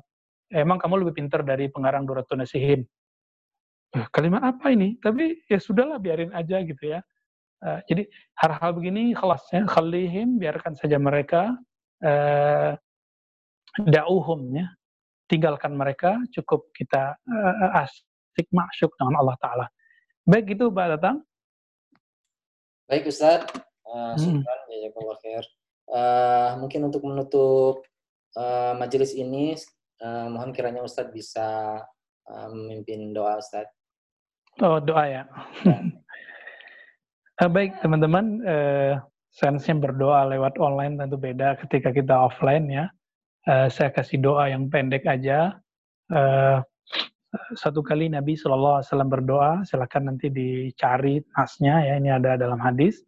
[0.53, 2.87] emang kamu lebih pintar dari pengarang Duratun Nasihin?
[3.93, 4.95] Eh, kalimat apa ini?
[4.97, 7.03] Tapi ya sudahlah biarin aja gitu ya.
[7.63, 8.03] Uh, jadi
[8.43, 11.55] hal-hal begini kelasnya khalihim biarkan saja mereka
[12.03, 12.75] uh,
[13.87, 14.67] dauhum ya
[15.27, 19.65] tinggalkan mereka, cukup kita uh, asik masyuk dengan Allah Ta'ala.
[20.23, 21.17] Baik itu Pak Datang.
[22.87, 23.47] Baik Ustaz,
[23.87, 24.43] uh, hmm.
[25.23, 25.43] khair.
[25.83, 27.83] Uh, mungkin untuk menutup
[28.39, 29.55] uh, majelis ini,
[30.03, 31.79] uh, mohon kiranya Ustaz bisa
[32.27, 33.67] uh, memimpin doa Ustaz.
[34.61, 35.23] Oh doa ya.
[37.41, 38.93] uh, baik teman-teman, uh,
[39.33, 42.85] sense berdoa lewat online tentu beda ketika kita offline ya
[43.47, 45.59] uh, saya kasih doa yang pendek aja.
[46.11, 46.59] Uh,
[47.57, 52.61] satu kali Nabi Shallallahu Alaihi Wasallam berdoa, silakan nanti dicari nasnya ya ini ada dalam
[52.61, 53.01] hadis.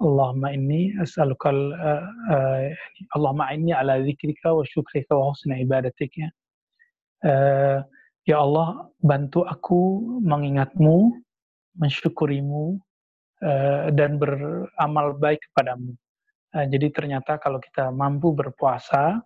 [0.00, 2.66] Allahumma inni as'alukal uh, uh,
[3.14, 6.28] Allahumma inni ala zikrika wa syukrika wa husna ibadatik ya.
[7.20, 7.78] Uh,
[8.24, 11.20] ya Allah bantu aku mengingatmu,
[11.76, 12.80] mensyukurimu
[13.44, 15.92] uh, dan beramal baik kepadamu.
[16.56, 19.20] Uh, jadi ternyata kalau kita mampu berpuasa,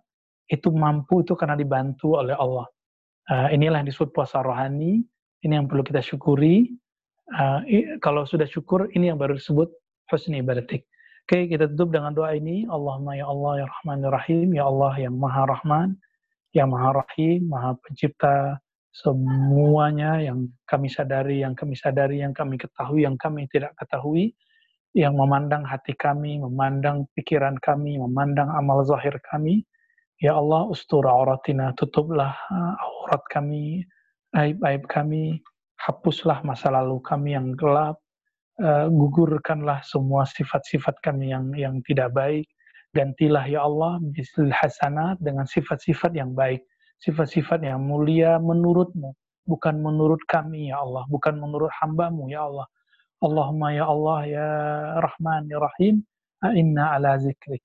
[0.49, 2.65] itu mampu itu karena dibantu oleh Allah.
[3.25, 5.01] Uh, inilah yang disebut puasa rohani,
[5.41, 6.69] ini yang perlu kita syukuri.
[7.33, 7.65] Uh,
[8.01, 9.73] kalau sudah syukur, ini yang baru disebut
[10.13, 10.85] husni ibadatik.
[11.25, 12.69] Oke, okay, kita tutup dengan doa ini.
[12.69, 15.97] Allahumma ya Allah ya Rahman ya Rahim, ya Allah yang Maha Rahman,
[16.53, 18.61] yang Maha Rahim, Maha Pencipta
[18.95, 24.37] semuanya yang kami sadari, yang kami sadari, yang kami ketahui, yang kami tidak ketahui,
[24.95, 29.67] yang memandang hati kami, memandang pikiran kami, memandang amal zahir kami,
[30.23, 33.83] Ya Allah, ustur auratina, tutuplah uh, aurat kami,
[34.31, 35.43] aib-aib kami,
[35.75, 37.99] hapuslah masa lalu kami yang gelap,
[38.63, 42.47] uh, gugurkanlah semua sifat-sifat kami yang yang tidak baik,
[42.95, 46.63] gantilah ya Allah bisil hasanat dengan sifat-sifat yang baik,
[47.03, 49.11] sifat-sifat yang mulia menurutmu,
[49.43, 52.67] bukan menurut kami ya Allah, bukan menurut hambamu ya Allah.
[53.19, 54.49] Allahumma ya Allah ya
[55.03, 56.07] Rahman ya Rahim,
[56.55, 57.63] inna ala zikrik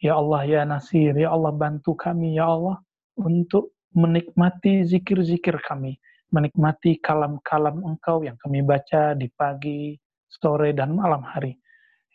[0.00, 2.80] Ya Allah, ya Nasir, ya Allah bantu kami, ya Allah,
[3.20, 6.00] untuk menikmati zikir-zikir kami,
[6.32, 10.00] menikmati kalam-kalam engkau yang kami baca di pagi,
[10.32, 11.52] sore, dan malam hari.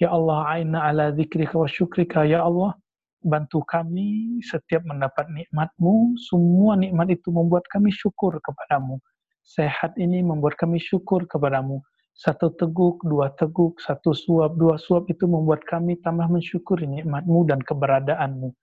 [0.02, 2.74] Ya Allah, aina ala zikrika wa syukrika, ya Allah,
[3.22, 8.98] bantu kami setiap mendapat nikmatmu, semua nikmat itu membuat kami syukur kepadamu.
[9.46, 11.86] Sehat ini membuat kami syukur kepadamu.
[12.16, 17.60] Satu teguk, dua teguk, satu suap, dua suap itu membuat kami tambah mensyukuri nikmatmu dan
[17.60, 18.56] keberadaanmu.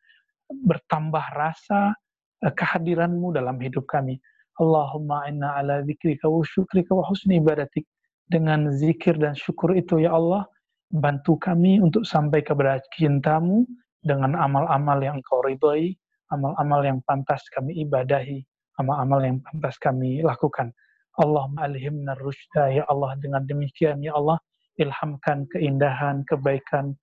[0.64, 1.92] Bertambah rasa
[2.40, 4.16] eh, kehadiranmu dalam hidup kami.
[4.56, 7.84] Allahumma inna ala zikrika wa syukrika wa husni ibadatik.
[8.24, 10.48] Dengan zikir dan syukur itu ya Allah,
[10.88, 13.68] bantu kami untuk sampai kepada cintamu
[14.00, 15.92] dengan amal-amal yang engkau ridhoi,
[16.32, 18.40] amal-amal yang pantas kami ibadahi,
[18.80, 20.72] amal-amal yang pantas kami lakukan.
[21.20, 24.40] Allah alhimna rusyda ya Allah dengan demikian ya Allah
[24.80, 26.96] ilhamkan keindahan, kebaikan,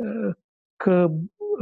[0.00, 0.32] eh,
[0.80, 1.12] ke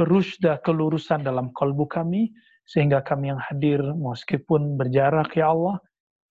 [0.07, 2.31] rusda, kelurusan dalam kalbu kami
[2.63, 5.83] sehingga kami yang hadir meskipun berjarak ya Allah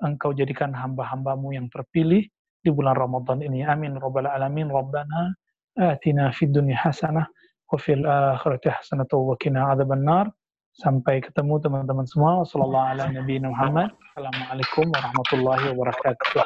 [0.05, 2.24] engkau jadikan hamba-hambamu yang terpilih
[2.61, 3.65] di bulan Ramadan ini.
[3.65, 3.97] Amin.
[3.97, 4.70] Rabbal alamin.
[4.72, 5.36] Rabbana
[5.78, 7.28] atina fid dunya hasanah
[7.68, 10.32] wa fil akhirati hasanah wa qina adzabannar
[10.78, 12.45] Sampai ketemu teman-teman semua.
[12.45, 16.45] Wassalamualaikum warahmatullahi wabarakatuh.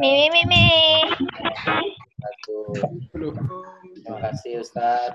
[0.00, 1.04] Mimi mimi.
[3.12, 5.12] Terima kasih Ustaz.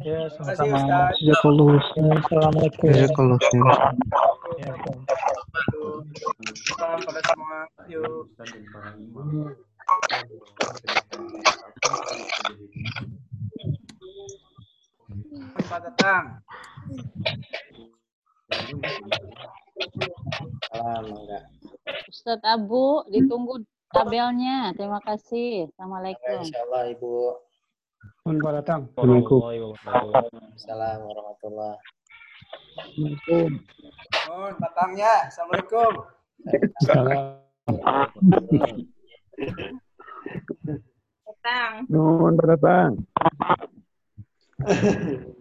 [0.00, 1.12] Ya, sama-sama.
[1.12, 2.88] Assalamualaikum.
[2.88, 3.36] Jazakallahu
[6.72, 7.68] Salam pada semua.
[7.84, 8.32] Yuk.
[15.60, 16.40] Selamat datang.
[20.70, 21.44] Salam, enggak.
[22.10, 23.62] Ustadz Abu, ditunggu
[23.94, 24.74] tabelnya.
[24.74, 25.70] Terima kasih.
[25.70, 26.40] Assalamualaikum.
[26.42, 27.14] Insya Allah Ibu.
[28.24, 28.80] Selamat datang.
[28.90, 31.78] Assalamualaikum warahmatullahi
[32.80, 33.50] Assalamualaikum.
[34.26, 35.12] Mohon datangnya.
[35.28, 35.92] Assalamualaikum.
[41.28, 41.72] Datang.
[41.88, 42.90] Nuhun datang.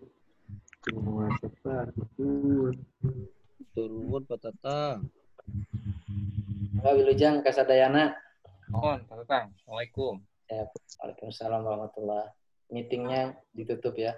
[3.76, 5.04] Turun patata.
[6.80, 8.16] Mbak Wilujang Kasadayana.
[8.72, 9.52] Mohon patata.
[9.52, 10.24] Assalamualaikum.
[10.48, 10.72] Ya,
[11.04, 12.32] Waalaikumsalam warahmatullahi
[12.72, 14.16] Meetingnya ditutup ya.